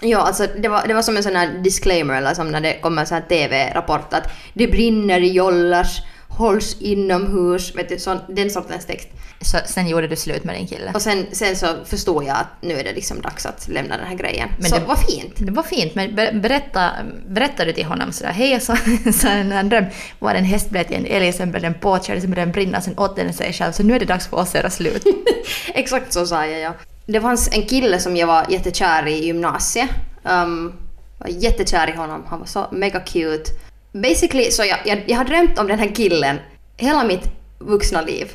Ja, 0.01 0.19
alltså 0.19 0.47
det 0.59 0.69
var, 0.69 0.87
det 0.89 0.95
var 0.95 1.03
som 1.03 1.17
en 1.17 1.23
sån 1.23 1.37
här 1.37 1.59
disclaimer 1.63 2.15
eller 2.15 2.35
som 2.35 2.51
när 2.51 2.61
det 2.61 2.81
kommer 2.81 3.01
en 3.03 3.07
sån 3.07 3.15
här 3.15 3.29
TV-rapport 3.29 4.13
att 4.13 4.29
det 4.55 4.67
brinner 4.67 5.21
i 5.21 5.33
jollars, 5.33 6.03
hålls 6.37 6.77
inomhus, 6.81 7.77
vet 7.77 7.89
du, 7.89 7.99
sån, 7.99 8.19
den 8.29 8.51
sortens 8.51 8.87
text. 8.87 9.09
Så 9.41 9.59
sen 9.67 9.89
gjorde 9.89 10.07
du 10.09 10.17
slut 10.17 10.45
med 10.45 10.55
din 10.57 10.67
kille. 10.67 10.91
Och 10.95 11.03
sen, 11.03 11.27
sen 11.33 11.57
så 11.57 11.67
förstod 11.85 12.25
jag 12.25 12.37
att 12.37 12.47
nu 12.63 12.75
är 12.75 12.85
det 12.85 12.93
liksom 12.93 13.21
dags 13.21 13.47
att 13.47 13.69
lämna 13.69 13.97
den 13.97 14.07
här 14.07 14.15
grejen. 14.17 14.49
Men 14.59 14.71
så 14.71 14.77
det- 14.77 14.85
vad 14.87 14.99
fint. 14.99 15.33
Det 15.37 15.53
var 15.53 15.63
fint, 15.63 15.95
men 15.95 16.11
ber- 16.17 16.41
berätta, 16.41 16.91
berättade 17.29 17.65
du 17.65 17.73
till 17.73 17.85
honom 17.85 18.13
sådär, 18.13 18.33
hej 18.33 18.51
jag 18.51 18.63
sa, 18.63 18.77
sa 19.13 19.29
en 19.29 19.53
här 19.53 19.63
dröm, 19.63 19.85
var 20.19 20.35
en 20.35 20.45
häst 20.45 20.71
blev 20.71 20.85
till 20.85 20.97
en 20.97 21.07
älg, 21.07 21.33
sen 21.33 21.51
blev 21.51 21.63
den 21.63 21.75
påkörd, 21.75 22.21
sen 22.21 22.31
började 22.31 22.41
den 22.47 22.53
brinna, 22.53 22.81
sen 22.81 22.99
åt 22.99 23.17
den 23.17 23.33
sig 23.33 23.53
själv, 23.53 23.73
så 23.73 23.83
nu 23.83 23.95
är 23.95 23.99
det 24.01 24.05
dags 24.07 24.27
för 24.27 24.37
oss 24.37 24.49
att 24.49 24.55
göra 24.55 24.71
slut. 24.71 25.03
Exakt 25.75 26.13
så 26.13 26.27
sa 26.27 26.47
jag 26.47 26.61
ja. 26.61 26.75
Det 27.07 27.21
fanns 27.21 27.49
en 27.53 27.63
kille 27.67 27.99
som 27.99 28.17
jag 28.17 28.27
var 28.27 28.47
jättekär 28.49 29.07
i 29.07 29.13
i 29.13 29.27
gymnasiet. 29.27 29.89
Um, 30.23 30.73
var 31.19 31.29
jättekär 31.29 31.89
i 31.91 31.97
honom, 31.97 32.23
han 32.29 32.39
var 32.39 32.47
så 32.47 32.67
mega 32.73 33.01
cute. 33.01 33.51
Basically 33.95 34.51
så 34.51 34.65
jag, 34.65 34.79
jag, 34.85 35.03
jag 35.07 35.17
har 35.17 35.25
drömt 35.25 35.59
om 35.59 35.67
den 35.67 35.79
här 35.79 35.95
killen 35.95 36.39
hela 36.77 37.05
mitt 37.05 37.29
vuxna 37.59 38.01
liv. 38.01 38.33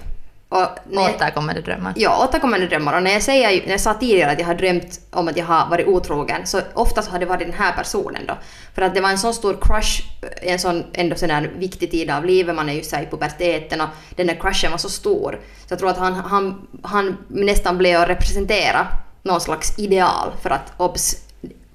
Och 0.50 0.68
när 0.90 1.16
Återkommande 1.16 1.62
drömmar. 1.62 1.94
Ja, 1.96 2.28
återkommande 2.28 2.68
drömmar. 2.68 2.98
Och 2.98 3.04
när 3.04 3.12
jag, 3.12 3.24
säger, 3.24 3.62
när 3.66 3.72
jag 3.72 3.82
sa 3.82 3.94
tidigare 3.94 4.32
att 4.32 4.40
jag 4.40 4.46
har 4.46 4.56
drömt 4.56 5.00
om 5.12 5.28
att 5.28 5.38
jag 5.38 5.46
har 5.46 5.70
varit 5.70 5.88
otrogen, 5.88 6.48
så 6.48 6.62
oftast 6.74 7.12
har 7.12 7.20
det 7.20 7.26
varit 7.26 7.48
den 7.48 7.54
här 7.54 7.74
personen 7.74 8.26
då. 8.28 8.38
För 8.76 8.82
att 8.82 8.96
det 8.96 9.02
var 9.02 9.10
en 9.10 9.18
sån 9.18 9.34
stor 9.34 9.58
crush 9.62 10.02
en 10.42 10.60
sån 10.60 10.84
ändå 10.94 11.16
sån 11.16 11.30
här 11.30 11.52
viktig 11.58 11.92
tid 11.92 12.12
av 12.12 12.26
livet, 12.26 12.56
man 12.56 12.70
är 12.70 12.74
ju 12.74 12.84
såhär 12.84 13.04
i 13.04 13.06
puberteten 13.06 13.82
och 13.82 13.88
den 14.16 14.28
där 14.28 14.36
crushen 14.36 14.72
var 14.72 14.78
så 14.78 14.90
stor. 14.90 15.40
Så 15.68 15.74
jag 15.74 15.80
tror 15.80 15.90
att 15.90 15.98
han, 15.98 16.14
han, 16.14 16.68
han 16.84 17.18
nästan 17.28 17.78
blev 17.78 18.02
att 18.02 18.10
representera 18.10 18.88
någon 19.24 19.42
slags 19.42 19.80
ideal 19.80 20.32
för 20.42 20.50
att 20.50 20.74
obs, 20.78 21.16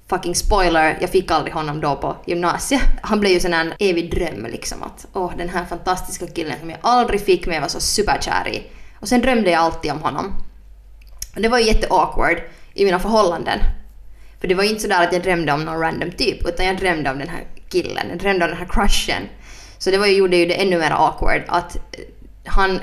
fucking 0.09 0.35
spoiler, 0.35 0.97
jag 1.01 1.09
fick 1.09 1.31
aldrig 1.31 1.53
honom 1.53 1.81
då 1.81 1.95
på 1.95 2.17
gymnasiet. 2.25 2.81
Han 3.01 3.19
blev 3.19 3.33
ju 3.33 3.39
sån 3.39 3.53
en 3.53 3.73
evig 3.79 4.11
dröm 4.11 4.45
liksom 4.45 4.83
att 4.83 5.05
åh 5.13 5.31
den 5.37 5.49
här 5.49 5.65
fantastiska 5.65 6.27
killen 6.27 6.59
som 6.59 6.69
jag 6.69 6.79
aldrig 6.81 7.21
fick 7.21 7.45
men 7.45 7.55
jag 7.55 7.61
var 7.61 7.69
så 7.69 7.79
superkär 7.79 8.47
i. 8.47 8.63
Och 8.99 9.07
sen 9.07 9.21
drömde 9.21 9.51
jag 9.51 9.61
alltid 9.61 9.91
om 9.91 10.01
honom. 10.01 10.43
Och 11.35 11.41
det 11.41 11.49
var 11.49 11.59
ju 11.59 11.65
jätteawkward 11.65 12.41
i 12.73 12.85
mina 12.85 12.99
förhållanden. 12.99 13.59
För 14.39 14.47
det 14.47 14.55
var 14.55 14.63
ju 14.63 14.69
inte 14.69 14.81
sådär 14.81 15.03
att 15.03 15.13
jag 15.13 15.23
drömde 15.23 15.53
om 15.53 15.65
någon 15.65 15.79
random 15.79 16.11
typ 16.11 16.47
utan 16.47 16.65
jag 16.65 16.77
drömde 16.77 17.11
om 17.11 17.19
den 17.19 17.29
här 17.29 17.43
killen, 17.69 18.09
jag 18.09 18.19
drömde 18.19 18.45
om 18.45 18.51
den 18.51 18.59
här 18.59 18.67
crushen. 18.69 19.23
Så 19.77 19.91
det 19.91 19.97
var 19.97 20.07
ju, 20.07 20.13
gjorde 20.13 20.37
ju 20.37 20.45
det 20.45 20.61
ännu 20.61 20.79
mer 20.79 20.91
awkward 20.91 21.41
att 21.47 21.77
han 22.45 22.79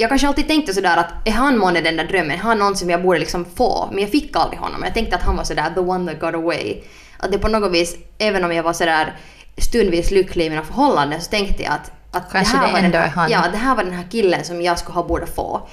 jag 0.00 0.08
kanske 0.08 0.28
alltid 0.28 0.48
tänkte 0.48 0.74
sådär 0.74 0.96
att 0.96 1.28
är 1.28 1.32
han 1.32 1.58
månne 1.58 1.80
den 1.80 1.96
där 1.96 2.04
drömmen, 2.04 2.30
är 2.30 2.36
han 2.36 2.58
någon 2.58 2.76
som 2.76 2.90
jag 2.90 3.02
borde 3.02 3.18
liksom 3.18 3.44
få? 3.44 3.88
Men 3.92 4.00
jag 4.02 4.10
fick 4.10 4.36
aldrig 4.36 4.60
honom. 4.60 4.82
Jag 4.84 4.94
tänkte 4.94 5.16
att 5.16 5.22
han 5.22 5.36
var 5.36 5.44
sådär 5.44 5.70
the 5.74 5.80
one 5.80 6.12
that 6.12 6.20
got 6.20 6.34
away. 6.34 6.82
Att 7.18 7.32
det 7.32 7.38
på 7.38 7.48
något 7.48 7.72
vis, 7.72 7.96
även 8.18 8.44
om 8.44 8.52
jag 8.52 8.62
var 8.62 8.72
sådär 8.72 9.16
stundvis 9.58 10.10
lycklig 10.10 10.46
i 10.46 10.50
mina 10.50 10.62
förhållanden 10.62 11.20
så 11.20 11.30
tänkte 11.30 11.62
jag 11.62 11.72
att, 11.72 11.92
att 12.10 12.32
Kanske 12.32 12.56
det 12.56 12.72
var 12.72 12.78
ändå 12.78 12.90
den 12.90 13.02
är 13.02 13.06
här, 13.06 13.08
han. 13.08 13.30
Ja, 13.30 13.44
det 13.52 13.58
här 13.58 13.76
var 13.76 13.84
den 13.84 13.92
här 13.92 14.06
killen 14.10 14.44
som 14.44 14.62
jag 14.62 14.78
skulle 14.78 14.94
ha 14.94 15.02
borde 15.02 15.26
få. 15.26 15.68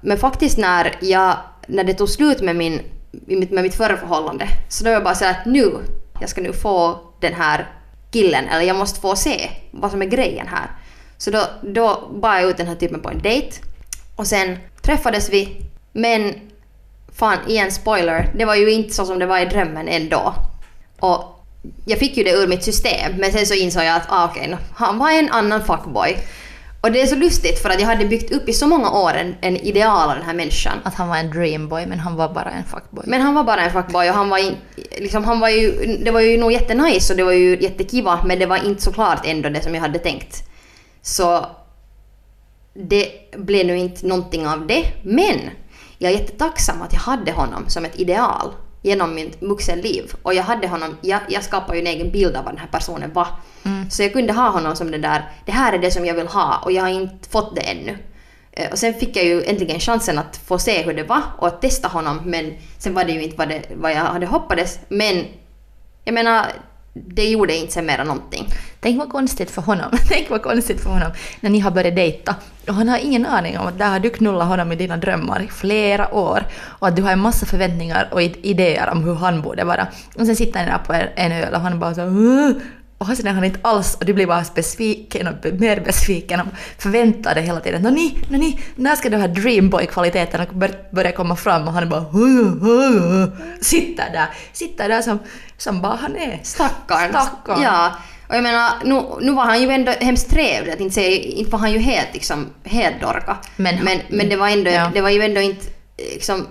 Men 0.00 0.18
faktiskt 0.18 0.58
när, 0.58 0.96
jag, 1.00 1.36
när 1.66 1.84
det 1.84 1.94
tog 1.94 2.08
slut 2.08 2.40
med, 2.40 2.56
min, 2.56 2.80
med 3.26 3.62
mitt 3.62 3.74
förra 3.74 3.96
förhållande 3.96 4.48
så 4.68 4.84
då 4.84 4.90
var 4.90 4.94
jag 4.94 5.04
bara 5.04 5.14
såhär 5.14 5.30
att 5.30 5.46
nu, 5.46 5.72
jag 6.20 6.28
ska 6.28 6.40
nu 6.40 6.52
få 6.52 6.98
den 7.20 7.34
här 7.34 7.70
killen, 8.10 8.44
eller 8.48 8.64
jag 8.64 8.76
måste 8.76 9.00
få 9.00 9.16
se 9.16 9.50
vad 9.70 9.90
som 9.90 10.02
är 10.02 10.06
grejen 10.06 10.46
här. 10.48 10.70
Så 11.18 11.30
då, 11.30 11.40
då 11.62 12.08
bad 12.12 12.42
jag 12.42 12.50
ut 12.50 12.56
den 12.56 12.66
här 12.66 12.74
typen 12.74 13.00
på 13.00 13.10
en 13.10 13.22
dejt. 13.22 13.60
Och 14.16 14.26
sen 14.26 14.58
träffades 14.82 15.30
vi, 15.30 15.56
men 15.92 16.34
fan, 17.12 17.38
igen 17.48 17.72
spoiler, 17.72 18.32
det 18.38 18.44
var 18.44 18.54
ju 18.54 18.70
inte 18.70 18.94
så 18.94 19.06
som 19.06 19.18
det 19.18 19.26
var 19.26 19.38
i 19.38 19.44
drömmen 19.44 19.88
ändå. 19.88 20.34
Och 21.00 21.44
jag 21.86 21.98
fick 21.98 22.16
ju 22.16 22.24
det 22.24 22.30
ur 22.30 22.46
mitt 22.46 22.64
system, 22.64 23.12
men 23.18 23.32
sen 23.32 23.46
så 23.46 23.54
insåg 23.54 23.84
jag 23.84 23.96
att 23.96 24.06
ah, 24.08 24.30
nå, 24.48 24.56
han 24.74 24.98
var 24.98 25.10
en 25.10 25.30
annan 25.30 25.64
fuckboy. 25.64 26.16
Och 26.80 26.92
det 26.92 27.00
är 27.00 27.06
så 27.06 27.16
lustigt 27.16 27.58
för 27.58 27.70
att 27.70 27.80
jag 27.80 27.86
hade 27.86 28.04
byggt 28.04 28.32
upp 28.32 28.48
i 28.48 28.52
så 28.52 28.66
många 28.66 28.90
år 28.90 29.14
en, 29.14 29.34
en 29.40 29.56
ideal 29.56 30.10
av 30.10 30.16
den 30.16 30.24
här 30.24 30.34
människan. 30.34 30.78
Att 30.84 30.94
han 30.94 31.08
var 31.08 31.16
en 31.16 31.30
dreamboy, 31.30 31.86
men 31.86 31.98
han 31.98 32.16
var 32.16 32.28
bara 32.28 32.50
en 32.50 32.64
fuckboy. 32.64 33.04
Men 33.06 33.20
han 33.20 33.34
var 33.34 33.44
bara 33.44 33.60
en 33.60 33.70
fuckboy 33.70 34.08
och 34.08 34.14
han 34.14 34.28
var, 34.28 34.38
in, 34.38 34.56
liksom, 34.98 35.24
han 35.24 35.40
var 35.40 35.48
ju, 35.48 35.96
det 36.04 36.10
var 36.10 36.20
ju 36.20 36.38
nog 36.38 36.52
jättenice 36.52 37.12
och 37.12 37.16
det 37.16 37.24
var 37.24 37.32
ju 37.32 37.58
jättekiva 37.60 38.18
men 38.24 38.38
det 38.38 38.46
var 38.46 38.66
inte 38.66 38.82
såklart 38.82 39.26
ändå 39.26 39.48
det 39.48 39.62
som 39.62 39.74
jag 39.74 39.82
hade 39.82 39.98
tänkt. 39.98 40.42
Så 41.06 41.46
det 42.74 43.10
blev 43.36 43.66
nu 43.66 43.76
inte 43.78 44.06
någonting 44.06 44.46
av 44.46 44.66
det. 44.66 44.92
Men 45.02 45.50
jag 45.98 46.12
är 46.12 46.16
jättetacksam 46.16 46.82
att 46.82 46.92
jag 46.92 47.00
hade 47.00 47.32
honom 47.32 47.68
som 47.68 47.84
ett 47.84 48.00
ideal 48.00 48.52
genom 48.82 49.14
mitt 49.14 49.42
vuxenliv. 49.42 50.12
Och 50.22 50.34
jag 50.34 50.42
hade 50.42 50.68
honom, 50.68 50.96
jag, 51.00 51.20
jag 51.28 51.44
skapade 51.44 51.78
ju 51.78 51.80
en 51.80 51.86
egen 51.94 52.10
bild 52.12 52.36
av 52.36 52.44
vad 52.44 52.52
den 52.54 52.60
här 52.60 52.68
personen 52.68 53.12
var. 53.12 53.28
Så 53.90 54.02
jag 54.02 54.12
kunde 54.12 54.32
ha 54.32 54.48
honom 54.48 54.76
som 54.76 54.90
det 54.90 54.98
där, 54.98 55.30
det 55.46 55.52
här 55.52 55.72
är 55.72 55.78
det 55.78 55.90
som 55.90 56.04
jag 56.06 56.14
vill 56.14 56.26
ha 56.26 56.58
och 56.64 56.72
jag 56.72 56.82
har 56.82 56.90
inte 56.90 57.28
fått 57.28 57.54
det 57.56 57.60
ännu. 57.62 57.98
Eh, 58.52 58.70
Och 58.72 58.78
sen 58.78 58.94
fick 58.94 59.16
jag 59.16 59.24
ju 59.24 59.42
äntligen 59.44 59.80
chansen 59.80 60.18
att 60.18 60.36
få 60.36 60.58
se 60.58 60.82
hur 60.82 60.94
det 60.94 61.02
var 61.02 61.22
och 61.38 61.46
att 61.46 61.60
testa 61.62 61.88
honom 61.88 62.20
men 62.24 62.54
sen 62.78 62.94
var 62.94 63.04
det 63.04 63.12
ju 63.12 63.22
inte 63.22 63.36
vad, 63.36 63.48
det, 63.48 63.62
vad 63.76 63.90
jag 63.92 63.96
hade 63.96 64.26
hoppades. 64.26 64.78
Men 64.88 65.24
jag 66.04 66.14
menar, 66.14 66.46
det 67.06 67.28
gjorde 67.28 67.56
inte 67.56 67.72
sen 67.72 67.86
mera 67.86 68.04
någonting. 68.04 68.48
Tänk 68.80 68.98
vad 68.98 69.08
konstigt 69.08 69.50
för 69.50 69.62
honom. 69.62 69.90
Tänk 70.08 70.30
vad 70.30 70.42
konstigt 70.42 70.80
för 70.82 70.90
honom 70.90 71.10
när 71.40 71.50
ni 71.50 71.58
har 71.58 71.70
börjat 71.70 71.96
dejta 71.96 72.34
och 72.68 72.74
han 72.74 72.88
har 72.88 72.98
ingen 72.98 73.26
aning 73.26 73.58
om 73.58 73.66
att 73.66 73.78
där 73.78 73.90
har 73.90 73.98
du 73.98 74.10
knullat 74.10 74.48
honom 74.48 74.72
i 74.72 74.76
dina 74.76 74.96
drömmar 74.96 75.42
i 75.42 75.48
flera 75.48 76.14
år 76.14 76.46
och 76.78 76.88
att 76.88 76.96
du 76.96 77.02
har 77.02 77.12
en 77.12 77.20
massa 77.20 77.46
förväntningar 77.46 78.08
och 78.12 78.22
idéer 78.22 78.88
om 78.92 79.04
hur 79.04 79.14
han 79.14 79.42
borde 79.42 79.64
vara. 79.64 79.86
Och 80.16 80.26
sen 80.26 80.36
sitter 80.36 80.64
ni 80.64 80.70
där 80.70 80.78
på 80.78 80.92
en 81.16 81.32
öl 81.32 81.54
och 81.54 81.60
han 81.60 81.78
bara 81.78 81.94
så 81.94 82.06
och 82.98 83.06
han 83.06 83.16
är 83.26 83.32
han 83.32 83.44
inte 83.44 83.58
alls 83.62 83.94
och 84.00 84.04
du 84.06 84.12
blir 84.14 84.26
bara 84.26 84.44
besviken 84.54 85.26
och 85.28 85.34
mer 85.60 85.80
besviken 85.80 86.40
och 86.40 86.46
förväntar 86.78 87.34
dig 87.34 87.44
hela 87.44 87.60
tiden. 87.60 87.82
Noni, 87.82 88.58
när 88.76 88.96
ska 88.96 89.08
den 89.10 89.20
här 89.20 89.28
dreamboy-kvaliteten 89.28 90.46
bör- 90.52 90.94
börja 90.94 91.12
komma 91.12 91.36
fram 91.36 91.68
och 91.68 91.72
han 91.72 91.88
bara 91.88 92.04
sitter 93.60 94.10
där, 94.12 94.26
sitter 94.52 94.88
där 94.88 95.02
som, 95.02 95.18
som 95.56 95.82
bara 95.82 95.96
han 95.96 96.16
är. 96.16 96.40
Stackarn. 96.42 97.10
Stackarn. 97.10 97.62
Ja. 97.62 97.92
Och 98.28 98.36
jag 98.36 98.42
menar, 98.42 98.70
nu, 98.84 99.02
nu 99.20 99.32
var 99.32 99.44
han 99.44 99.62
ju 99.62 99.70
ändå 99.70 99.92
hemskt 100.00 100.30
trevlig. 100.30 100.72
Att 100.72 100.80
inte, 100.80 100.94
säga, 100.94 101.16
inte 101.22 101.50
var 101.50 101.58
han 101.58 101.72
ju 101.72 101.78
helt, 101.78 102.08
liksom, 102.14 102.46
helt 102.64 103.00
dorka. 103.00 103.36
Men- 103.56 103.84
men, 103.84 103.98
men 104.08 104.28
det, 104.28 104.36
var 104.36 104.48
ändå, 104.48 104.70
Ja. 104.70 104.90
det 104.94 105.00
var 105.00 105.10
ju 105.10 105.22
ändå 105.22 105.40
inte... 105.40 105.66
Liksom, 105.98 106.46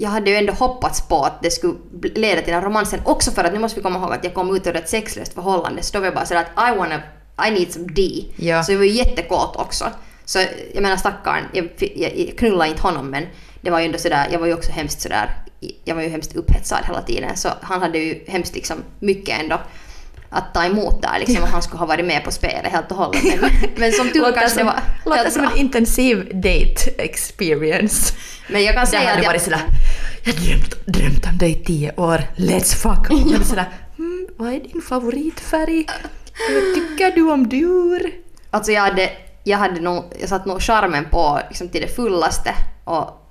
jag 0.00 0.10
hade 0.10 0.30
ju 0.30 0.36
ändå 0.36 0.52
hoppats 0.52 1.08
på 1.08 1.24
att 1.24 1.42
det 1.42 1.50
skulle 1.50 1.74
leda 2.14 2.42
till 2.42 2.52
den 2.52 2.62
här 2.62 2.68
romansen. 2.68 3.00
Också 3.04 3.30
för 3.30 3.44
att 3.44 3.52
nu 3.52 3.58
måste 3.58 3.80
vi 3.80 3.82
komma 3.82 3.98
ihåg 3.98 4.12
att 4.12 4.24
jag 4.24 4.34
kom 4.34 4.56
ut 4.56 4.66
ur 4.66 4.76
ett 4.76 4.88
sexlöst 4.88 5.34
förhållande. 5.34 5.82
Så 5.82 5.92
då 5.92 5.98
var 5.98 6.06
jag 6.06 6.14
bara 6.14 6.26
sådär 6.26 6.46
att 6.54 6.72
I 6.72 6.78
wanna... 6.78 7.02
I 7.48 7.50
need 7.50 7.72
some 7.72 7.86
D. 7.86 8.24
Ja. 8.36 8.62
Så 8.62 8.72
jag 8.72 8.78
var 8.78 8.84
ju 8.84 8.90
jättekåt 8.90 9.56
också. 9.56 9.84
Så 10.24 10.38
jag 10.74 10.82
menar 10.82 10.96
stackarn, 10.96 11.44
jag, 11.52 11.68
jag, 11.78 12.18
jag 12.18 12.38
knullade 12.38 12.70
inte 12.70 12.82
honom 12.82 13.10
men 13.10 13.26
det 13.60 13.70
var 13.70 13.78
ju 13.80 13.86
ändå 13.86 13.98
sådär, 13.98 14.28
jag 14.32 14.38
var 14.38 14.46
ju 14.46 14.54
också 14.54 14.72
hemskt 14.72 15.00
sådär, 15.00 15.30
jag 15.84 15.94
var 15.94 16.02
ju 16.02 16.08
hemskt 16.08 16.36
upphetsad 16.36 16.78
hela 16.86 17.02
tiden 17.02 17.36
så 17.36 17.48
han 17.60 17.82
hade 17.82 17.98
ju 17.98 18.24
hemskt 18.26 18.54
liksom 18.54 18.76
mycket 19.00 19.40
ändå 19.40 19.60
att 20.30 20.54
ta 20.54 20.64
emot 20.64 21.02
där 21.02 21.18
liksom 21.18 21.42
och 21.42 21.48
han 21.48 21.62
skulle 21.62 21.78
ha 21.78 21.86
varit 21.86 22.04
med 22.04 22.24
på 22.24 22.30
spelet 22.30 22.72
helt 22.72 22.90
och 22.90 22.96
hållet. 22.96 23.22
Men, 23.40 23.50
men 23.76 23.92
som 23.92 24.08
tur 24.08 24.22
kanske 24.22 24.42
det 24.42 24.50
som, 24.50 24.66
var 24.66 24.80
låter 25.04 25.30
som 25.30 25.42
bra. 25.42 25.50
en 25.50 25.58
intensiv 25.58 26.24
date 26.34 26.90
experience. 26.98 28.14
Men 28.48 28.64
jag 28.64 28.74
kan 28.74 28.86
säga 28.86 29.00
har 29.00 29.16
att 29.16 29.22
jag, 29.22 29.30
varit 29.30 29.42
sådär, 29.42 29.60
jag 30.24 30.34
drömt, 30.34 30.86
drömt 30.86 31.26
om 31.26 31.38
dig 31.38 31.50
i 31.50 31.64
tio 31.64 31.94
år, 31.96 32.22
let's 32.36 32.74
fuck. 32.76 33.10
Och 33.10 33.32
jag 33.32 33.40
är 33.40 33.44
sådär, 33.44 33.68
mm, 33.98 34.28
vad 34.36 34.52
är 34.52 34.60
din 34.60 34.82
favoritfärg? 34.82 35.86
Vad 36.54 36.74
tycker 36.74 37.10
du 37.14 37.30
om 37.30 37.48
djur? 37.50 38.12
Alltså 38.50 38.72
jag 38.72 38.80
hade, 38.80 39.10
jag 39.44 39.58
hade 39.58 39.80
nog, 39.80 40.04
jag 40.20 40.28
satt 40.28 40.46
nog 40.46 40.62
charmen 40.62 41.04
på 41.10 41.40
liksom 41.48 41.68
till 41.68 41.80
det 41.80 41.88
fullaste 41.88 42.54
och 42.84 43.27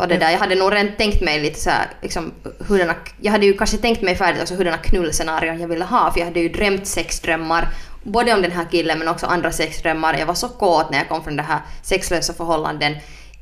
och 0.00 0.08
det 0.08 0.16
där, 0.16 0.30
jag 0.30 0.38
hade 0.38 0.54
nog 0.54 0.72
redan 0.72 0.92
tänkt 0.96 1.20
mig 1.20 1.40
lite 1.40 1.60
så 1.60 1.70
här, 1.70 1.86
liksom, 2.02 2.32
hurdana, 2.58 2.94
jag 3.20 3.32
hade 3.32 3.46
ju 3.46 3.52
kanske 3.56 3.76
tänkt 3.76 4.02
mig 4.02 4.16
färdigt 4.16 4.42
också 4.42 4.54
hurdana 4.54 4.76
knullscenarion 4.76 5.60
jag 5.60 5.68
ville 5.68 5.84
ha 5.84 6.12
för 6.12 6.20
jag 6.20 6.26
hade 6.26 6.40
ju 6.40 6.48
drömt 6.48 6.86
sexdrömmar 6.86 7.68
både 8.02 8.34
om 8.34 8.42
den 8.42 8.52
här 8.52 8.66
killen 8.70 8.98
men 8.98 9.08
också 9.08 9.26
andra 9.26 9.52
sexdrömmar. 9.52 10.18
Jag 10.18 10.26
var 10.26 10.34
så 10.34 10.48
kåt 10.48 10.90
när 10.90 10.98
jag 10.98 11.08
kom 11.08 11.24
från 11.24 11.36
det 11.36 11.42
här 11.42 11.60
sexlösa 11.82 12.32
förhållanden 12.32 12.94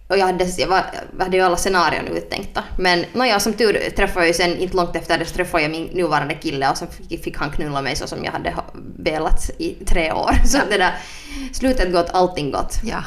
och 0.08 0.18
jag 0.18 0.26
hade, 0.26 0.44
jag, 0.44 0.68
var, 0.68 0.82
jag 1.18 1.24
hade 1.24 1.36
ju 1.36 1.42
alla 1.42 1.56
scenarion 1.56 2.08
uttänkta. 2.08 2.64
Men 2.78 3.04
nåja, 3.12 3.40
som 3.40 3.52
tur 3.52 3.90
träffade 3.96 4.20
jag 4.20 4.28
ju 4.28 4.34
sen, 4.34 4.56
inte 4.58 4.76
långt 4.76 4.96
efter 4.96 5.18
det, 5.18 5.24
så 5.24 5.34
träffade 5.34 5.62
jag 5.62 5.70
min 5.70 5.84
nuvarande 5.84 6.34
kille 6.34 6.70
och 6.70 6.76
så 6.76 6.86
fick, 6.86 7.24
fick 7.24 7.36
han 7.38 7.50
knulla 7.50 7.82
mig 7.82 7.96
så 7.96 8.06
som 8.06 8.24
jag 8.24 8.32
hade 8.32 8.50
ha- 8.50 8.72
velat 8.98 9.50
i 9.58 9.74
tre 9.84 10.12
år. 10.12 10.30
Så 10.46 10.58
det 10.70 10.78
där, 10.78 10.94
slutet 11.52 11.92
gott, 11.92 12.10
allting 12.12 12.50
gott. 12.50 12.74
Ja. 12.84 13.02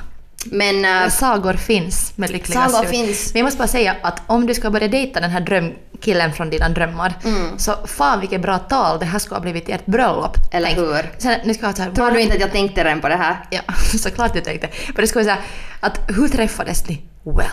Men... 0.45 0.85
äh, 1.03 1.09
Sagor 1.09 1.53
finns 1.53 2.13
med 2.15 2.29
lyckliga 2.29 2.69
Sagor 2.69 2.79
slut. 2.79 2.89
finns. 2.91 3.33
Men 3.33 3.39
jag 3.39 3.43
måste 3.45 3.57
bara 3.57 3.67
säga 3.67 3.95
att 4.01 4.21
om 4.27 4.45
du 4.47 4.53
ska 4.53 4.69
börja 4.69 4.87
dejta 4.87 5.19
den 5.19 5.29
här 5.31 5.41
drömkillen 5.41 6.33
från 6.33 6.49
dina 6.49 6.69
drömmar, 6.69 7.13
Mm. 7.23 7.59
så 7.59 7.73
fan 7.85 8.19
vilket 8.19 8.41
bra 8.41 8.57
tal 8.59 8.99
det 8.99 9.05
här 9.05 9.19
skulle 9.19 9.35
ha 9.35 9.41
blivit 9.41 9.69
i 9.69 9.71
ert 9.71 9.85
bröllop. 9.85 10.37
Eller 10.51 10.65
Tänk. 10.67 10.79
hur? 10.79 11.11
Sen, 11.17 11.39
nu 11.45 11.53
ska 11.53 11.65
jag 11.65 11.75
så 11.77 11.81
här, 11.83 11.91
tror 11.91 12.11
du 12.11 12.21
inte 12.21 12.35
att 12.35 12.41
jag 12.41 12.51
tänkte 12.51 12.83
redan 12.83 13.01
på 13.01 13.07
det 13.09 13.15
här? 13.15 13.45
Ja, 13.49 13.61
såklart 13.99 14.33
du 14.33 14.41
tänkte. 14.41 14.69
Men 14.87 14.95
det 14.95 15.07
skulle 15.07 15.25
vara 15.25 15.35
så 15.35 15.41
här, 15.41 15.49
att 15.79 15.99
hur 16.17 16.27
träffades 16.27 16.87
ni? 16.87 17.01
Well, 17.23 17.47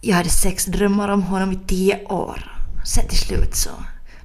jag 0.00 0.16
hade 0.16 0.28
sex 0.30 0.64
drömmar 0.64 1.08
om 1.08 1.22
honom 1.22 1.52
i 1.52 1.58
tio 1.66 2.04
år. 2.04 2.52
Sen 2.86 3.08
till 3.08 3.18
slut 3.18 3.56
så 3.56 3.70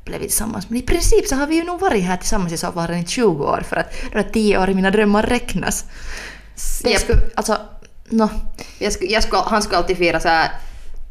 blev 0.05 0.19
vi 0.19 0.27
tillsammans. 0.27 0.69
Men 0.69 0.77
i 0.79 0.81
princip 0.81 1.27
så 1.27 1.35
har 1.35 1.47
vi 1.47 1.55
ju 1.55 1.63
nog 1.63 1.79
varit 1.79 2.03
här 2.03 2.17
tillsammans 2.17 2.53
i 2.53 2.57
så 2.57 2.71
fall 2.71 2.91
i 2.93 3.05
20 3.07 3.43
år 3.45 3.63
för 3.69 3.75
att 3.75 3.93
de 4.11 4.17
här 4.17 4.29
10 4.33 4.57
år 4.57 4.69
i 4.69 4.73
mina 4.73 4.91
drömmar 4.91 5.23
räknas. 5.23 5.85
Det 6.83 6.99
skulle, 6.99 7.19
alltså, 7.35 7.57
no. 8.09 8.29
Jag 8.79 8.93
skulle, 8.93 9.11
jag 9.11 9.23
skulle, 9.23 9.41
han 9.45 9.61
skulle 9.61 9.77
alltid 9.77 9.97
fira 9.97 10.19
så 10.19 10.27
här, 10.27 10.51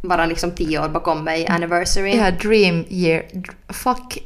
bara 0.03 0.27
liksom 0.27 0.51
tio 0.51 0.85
år 0.85 0.89
bakom 0.89 1.25
mig, 1.25 1.47
anniversary. 1.47 2.17
Ja, 2.17 2.31
dream 2.31 2.85
year. 2.89 3.25
Fuck 3.69 4.19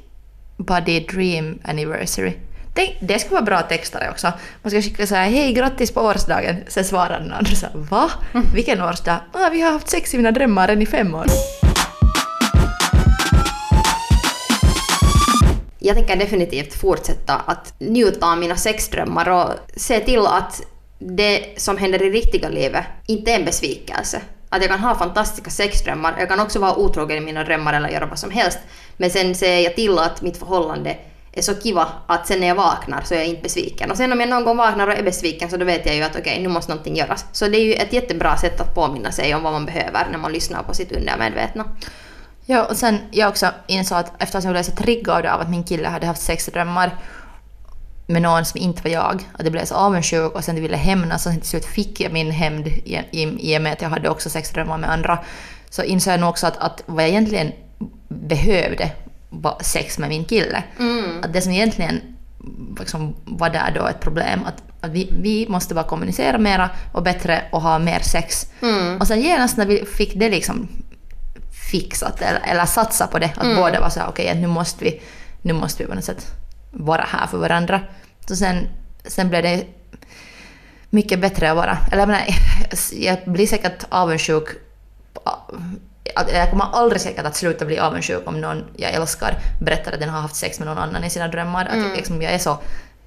buddy 0.57 1.01
dream 1.01 1.59
anniversary. 1.65 2.33
Det, 2.75 2.97
det 3.01 3.19
skulle 3.19 3.35
vara 3.35 3.45
bra 3.45 3.63
textare 3.63 4.11
också. 4.11 4.33
Man 4.63 4.71
ska 4.71 4.83
skicka 4.83 5.07
såhär 5.07 5.31
hej 5.31 5.53
grattis 5.53 5.91
på 5.91 6.01
årsdagen. 6.01 6.57
Sen 6.69 6.85
svarar 6.85 7.21
den 7.21 7.33
andra 7.33 7.55
såhär 7.55 7.75
va? 7.75 8.11
Vilken 8.55 8.83
årsdag? 8.83 9.19
Ah, 9.33 9.51
vi 9.51 9.61
har 9.61 9.73
haft 9.73 9.89
sex 9.89 10.15
i 10.15 10.17
mina 10.17 10.31
drömmar 10.31 10.69
än 10.69 10.83
i 10.83 10.87
fem 10.87 11.15
år. 11.15 11.27
Jag 15.79 15.97
tänker 15.97 16.17
definitivt 16.17 16.75
fortsätta 16.75 17.35
att 17.35 17.75
njuta 17.79 18.33
av 18.33 18.39
mina 18.39 18.57
sexdrömmar 18.57 19.29
och 19.29 19.51
se 19.77 20.01
till 20.01 20.27
att 20.27 20.63
det 20.99 21.61
som 21.61 21.77
händer 21.77 22.03
i 22.03 22.11
riktiga 22.11 22.49
livet 22.49 22.85
inte 23.07 23.31
är 23.33 23.39
en 23.39 23.45
besvikelse. 23.45 24.21
Att 24.49 24.63
jag 24.63 24.71
kan 24.71 24.81
ha 24.81 24.95
fantastiska 24.95 25.51
sexdrömmar, 25.51 26.15
jag 26.19 26.29
kan 26.29 26.41
också 26.41 26.59
vara 26.59 26.77
otrogen 26.77 27.17
i 27.17 27.21
mina 27.21 27.45
drömmar 27.45 27.75
eller 27.75 27.89
göra 27.89 28.07
vad 28.07 28.19
som 28.19 28.31
helst. 28.31 28.59
Men 28.97 29.11
sen 29.11 29.35
ser 29.35 29.59
jag 29.59 29.77
till 29.77 29.99
att 29.99 30.23
mitt 30.23 30.37
förhållande 30.37 30.97
är 31.33 31.43
så 31.43 31.55
kiva 31.55 31.89
att 32.07 32.27
sen 32.27 32.41
när 32.41 32.47
jag 32.47 32.55
vaknar 32.55 33.03
så 33.03 33.15
är 33.15 33.19
jag 33.19 33.27
inte 33.27 33.43
besviken. 33.43 33.91
Och 33.91 33.97
sen 33.97 34.13
om 34.13 34.21
jag 34.21 34.29
någon 34.29 34.45
gång 34.45 34.57
vaknar 34.57 34.87
och 34.87 34.95
är 34.95 35.03
besviken 35.03 35.51
så 35.51 35.57
då 35.57 35.65
vet 35.65 35.87
jag 35.87 35.95
ju 35.97 36.03
att 36.03 36.17
okej, 36.17 36.43
nu 36.43 36.49
måste 36.49 36.73
någonting 36.73 36.97
göras. 36.97 37.25
Så 37.33 37.49
det 37.49 37.59
är 37.59 37.65
ju 37.65 37.75
ett 37.75 37.93
jättebra 37.93 38.37
sätt 38.37 38.61
att 38.61 38.75
påminna 38.75 39.13
sig 39.13 39.35
om 39.35 39.43
vad 39.43 39.53
man 39.53 39.67
behöver 39.67 40.07
när 40.11 40.19
man 40.19 40.33
lyssnar 40.33 40.63
på 40.63 40.75
sitt 40.75 40.93
undermedvetna. 40.93 41.65
Ja, 42.47 42.65
och 42.65 42.77
sen 42.77 42.99
jag 43.11 43.29
också 43.29 43.47
insåg 43.67 43.99
att 43.99 44.23
eftersom 44.23 44.49
jag 44.49 44.53
blev 44.53 44.63
så 44.63 44.83
triggad 44.83 45.27
av 45.27 45.41
att 45.41 45.51
min 45.51 45.65
kille 45.65 45.89
hade 45.89 46.07
haft 46.07 46.23
sexdrömmar 46.23 46.99
med 48.07 48.23
någon 48.23 48.45
som 48.45 48.61
inte 48.61 48.83
var 48.83 48.91
jag, 48.91 49.29
att 49.33 49.43
jag 49.43 49.53
blev 49.53 49.65
så 49.65 49.75
avundsjuk 49.75 50.33
och 50.35 50.45
sen 50.45 50.55
ville 50.63 50.77
hämnas 50.77 51.27
och 51.27 51.33
sen 51.33 51.41
till 51.41 51.51
slut 51.51 51.65
fick 51.65 52.01
jag 52.01 52.13
min 52.13 52.31
hämnd 52.31 52.67
i, 52.67 53.01
i, 53.11 53.53
i 53.53 53.59
och 53.59 53.63
med 53.63 53.73
att 53.73 53.83
jag 53.83 53.89
hade 53.89 54.09
också 54.09 54.31
sexdrömmar 54.31 54.79
med 54.79 54.91
andra. 54.91 55.19
Så 55.71 55.83
insåg 55.83 56.13
jag 56.13 56.21
nog 56.21 56.29
också 56.29 56.47
att, 56.47 56.57
att 56.57 56.83
vad 56.87 57.05
jag 57.05 57.11
egentligen 57.11 57.53
behövde 58.09 58.91
var 59.31 59.57
sex 59.61 59.99
med 59.99 60.09
min 60.09 60.25
kille. 60.25 60.63
Att 61.25 61.33
det 61.33 61.41
som 61.41 61.53
egentligen 61.53 62.01
liksom 62.79 63.17
var 63.25 63.51
där 63.51 63.73
då 63.75 63.87
ett 63.87 64.01
problem, 64.01 64.41
att, 64.47 64.63
att 64.81 64.91
vi, 64.91 65.09
vi 65.21 65.47
måste 65.49 65.75
bara 65.75 65.85
kommunicera 65.85 66.39
mera 66.39 66.71
och 66.93 67.03
bättre 67.03 67.43
och 67.53 67.63
ha 67.63 67.79
mer 67.79 68.01
sex. 68.01 68.47
Och 69.01 69.07
sen 69.07 69.21
genast 69.21 69.57
när 69.57 69.67
vi 69.67 69.85
fick 69.85 70.15
det 70.15 70.29
liksom 70.29 70.69
fixat 71.71 72.23
eller, 72.23 72.41
eller 72.45 72.67
satsa 72.67 73.07
på 73.07 73.19
det. 73.19 73.31
Att 73.37 73.57
båda 73.57 73.81
var 73.81 73.91
så 73.91 74.01
här, 74.01 74.09
okej, 74.09 74.35
nu 74.41 74.47
måste 74.47 74.85
vi 74.85 75.01
nu 75.43 75.53
måste 75.53 75.83
vi 75.83 75.89
på 75.89 75.95
något 75.95 76.05
sätt 76.05 76.27
vara 76.71 77.03
här 77.09 77.27
för 77.27 77.39
varandra. 77.39 77.81
Så 78.29 78.37
sen, 78.37 78.69
sen 79.05 79.29
blev 79.29 79.43
det 79.43 79.65
mycket 80.91 81.21
bättre 81.21 81.51
att 81.51 81.57
vara. 81.57 81.79
Eller 81.93 82.03
jag 82.03 82.09
menar, 82.09 82.27
jag 82.93 83.19
blir 83.25 83.47
säkert 83.47 83.85
avundsjuk. 83.89 84.49
Jag 86.33 86.51
kommer 86.51 86.65
aldrig 86.65 87.01
säkert 87.01 87.25
att 87.25 87.37
sluta 87.37 87.65
bli 87.65 87.79
avundsjuk 87.79 88.23
om 88.29 88.41
någon 88.41 88.65
jag 88.77 88.93
älskar 88.93 89.35
berättar 89.61 89.93
att 89.93 90.01
den 90.01 90.09
har 90.09 90.21
haft 90.21 90.37
sex 90.37 90.59
med 90.59 90.69
någon 90.69 90.79
annan 90.79 91.05
i 91.05 91.11
sina 91.11 91.29
drömmar. 91.29 91.67
Att 91.67 91.97
liksom 91.97 92.23
jag 92.23 92.33
är 92.33 92.39
så 92.39 92.59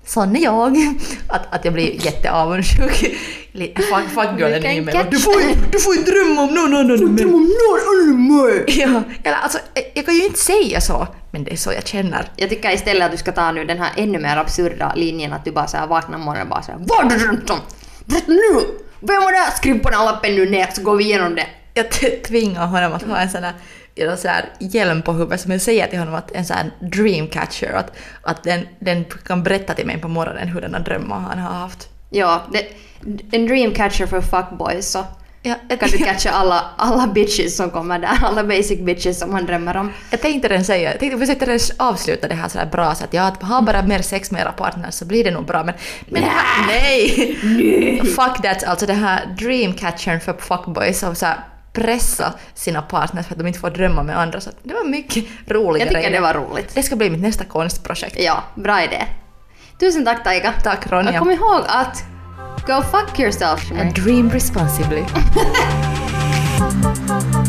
Sån 0.06 0.36
är 0.36 0.44
jag. 0.44 0.78
Att, 1.28 1.54
att 1.54 1.66
jag 1.66 1.74
blir 1.74 2.06
jätteavundsjuk. 2.06 3.18
Fuck, 3.54 4.10
fuck 4.10 4.40
girlen 4.40 4.62
can 4.62 4.72
i 4.72 4.82
mig. 4.82 4.94
catch 4.94 5.08
Du 5.12 5.20
får, 5.20 5.42
ju- 5.42 5.56
du 5.72 5.80
får 5.80 5.96
ju 5.96 6.02
drömma 6.04 6.42
om 6.42 6.54
någon 6.54 6.76
annan. 6.76 7.16
men- 7.16 7.26
om 7.34 7.42
någon 7.42 8.64
Ja, 8.68 9.04
eller 9.24 9.38
alltså, 9.38 9.60
jag 9.94 10.06
kan 10.06 10.16
ju 10.16 10.26
inte 10.26 10.40
säga 10.40 10.82
så, 10.82 11.08
men 11.32 11.44
det 11.44 11.52
är 11.52 11.56
så 11.56 11.72
jag 11.74 11.88
känner. 11.88 12.26
Jag 12.36 12.50
tycker 12.50 12.72
istället 12.72 13.06
att 13.06 13.12
du 13.12 13.18
ska 13.18 13.32
ta 13.32 13.52
nu 13.52 13.66
den 13.66 13.78
här 13.80 13.92
ännu 13.98 14.20
mer 14.20 14.38
absurda 14.38 14.94
linjen 14.96 15.34
att 15.34 15.46
du 15.46 15.52
bara 15.52 15.68
så 15.68 15.78
här 15.78 15.88
vaknar 15.88 16.18
morgonen 16.18 16.42
och 16.42 16.50
bara 16.50 16.62
såhär 16.62 16.80
Vad 16.80 17.04
har 17.04 17.10
du 17.10 17.18
drömt 17.18 17.50
om? 17.50 17.60
Berätta 18.06 18.32
nu! 18.32 18.62
Vem 19.00 19.22
var 19.22 19.32
det? 19.32 19.58
Skriv 19.58 19.80
på 19.84 19.90
den 19.90 20.00
här 20.00 20.06
lappen 20.06 20.36
nu 20.36 20.50
ner 20.50 20.68
så 20.74 20.82
går 20.82 20.96
vi 20.96 21.04
igenom 21.04 21.36
det. 21.36 21.48
Jag 21.74 21.92
tvingar 22.24 22.66
honom 22.66 22.94
att 22.94 23.04
ha 23.04 23.18
en 23.18 23.30
sån 23.30 23.44
här, 23.44 23.54
en 23.96 24.18
sån 24.18 24.30
här 24.32 24.46
hjälm 24.60 25.02
på 25.02 25.12
huvudet 25.14 25.42
som 25.42 25.52
jag 25.52 25.62
säger 25.62 25.88
till 25.88 26.00
honom 26.00 26.16
att 26.16 26.32
en 26.32 26.46
sån 26.46 26.58
här 26.58 26.72
dreamcatcher, 26.82 27.74
att, 27.74 27.92
att 28.22 28.44
den, 28.44 28.68
den 28.80 29.06
kan 29.06 29.44
berätta 29.44 29.74
till 29.74 29.86
mig 29.86 29.98
på 30.02 30.08
morgonen 30.08 30.48
hurdana 30.48 30.80
drömmar 30.80 31.20
han 31.20 31.40
har 31.40 31.54
haft. 31.60 31.90
Ja, 32.10 32.42
det, 32.52 32.68
en 33.32 33.48
dreamcatcher 33.48 34.06
för 34.06 34.22
fuckboys 34.22 34.92
så 34.92 35.06
Ja, 35.42 35.56
jag, 35.70 35.80
kan 35.80 35.90
du 35.90 35.98
catcha 35.98 36.32
alla, 36.32 36.66
alla 36.78 37.08
bitches 37.08 37.58
som 37.58 37.70
kommer 37.70 38.00
där, 38.00 38.20
alla 38.24 38.44
basic 38.44 38.80
bitches 38.80 39.20
som 39.20 39.32
man 39.32 39.46
drömmer 39.46 39.78
om. 39.78 39.92
jag 40.12 40.22
tänkte 40.22 40.48
den 40.48 40.66
säga, 40.66 40.92
jag 40.92 41.00
tänkte 41.00 41.18
försöka 41.20 41.46
den 41.46 41.60
avsluta 41.78 42.28
det 42.28 42.36
här 42.36 42.48
så 42.48 42.60
här 42.60 42.66
bra 42.66 42.96
så 42.96 43.04
att 43.04 43.14
ja, 43.14 43.24
att 43.24 43.44
ha 43.44 43.62
bara 43.62 43.82
mer 43.82 44.02
sex 44.02 44.32
med 44.32 44.42
era 44.42 44.52
partners 44.52 44.94
så 44.94 45.06
blir 45.06 45.24
det 45.24 45.32
nog 45.32 45.46
bra 45.46 45.64
men, 45.64 45.76
men 46.08 46.24
nej! 46.68 47.36
Fuck 48.04 48.42
that, 48.44 48.64
alltså 48.64 48.86
det 48.86 48.94
här 48.94 49.36
dreamcatchern 49.40 50.20
för 50.20 50.34
fuckboys 50.34 51.04
och 51.04 51.18
så 51.18 51.26
här 51.26 51.38
pressa 51.74 52.34
sina 52.54 52.82
partners 52.82 53.26
för 53.26 53.34
att 53.34 53.40
de 53.40 53.48
inte 53.48 53.60
får 53.60 53.70
drömma 53.70 54.04
med 54.04 54.20
andra 54.20 54.42
så 54.42 54.50
det 54.64 54.74
var 54.74 54.86
mycket 54.86 55.26
roliga 55.48 55.86
Jag 55.86 55.96
tycker 55.96 56.12
det 56.12 56.20
var 56.20 56.34
roligt. 56.34 56.76
Det 56.76 56.84
ska 56.84 56.96
bli 56.96 57.10
mitt 57.10 57.22
nästa 57.22 57.44
konstprojekt. 57.44 58.16
Ja, 58.20 58.44
bra 58.56 58.84
idé. 58.84 59.04
Tusen 59.80 60.06
tack 60.06 60.24
Taika. 60.24 60.54
Tack 60.64 60.88
Ronja. 60.92 61.12
Och 61.12 61.18
kom 61.18 61.32
ihåg 61.32 61.64
att 61.68 62.04
go 62.68 62.82
fuck 62.82 63.20
yourself. 63.20 63.72
And 63.72 63.94
dream 63.94 64.30
responsibly. 64.30 65.06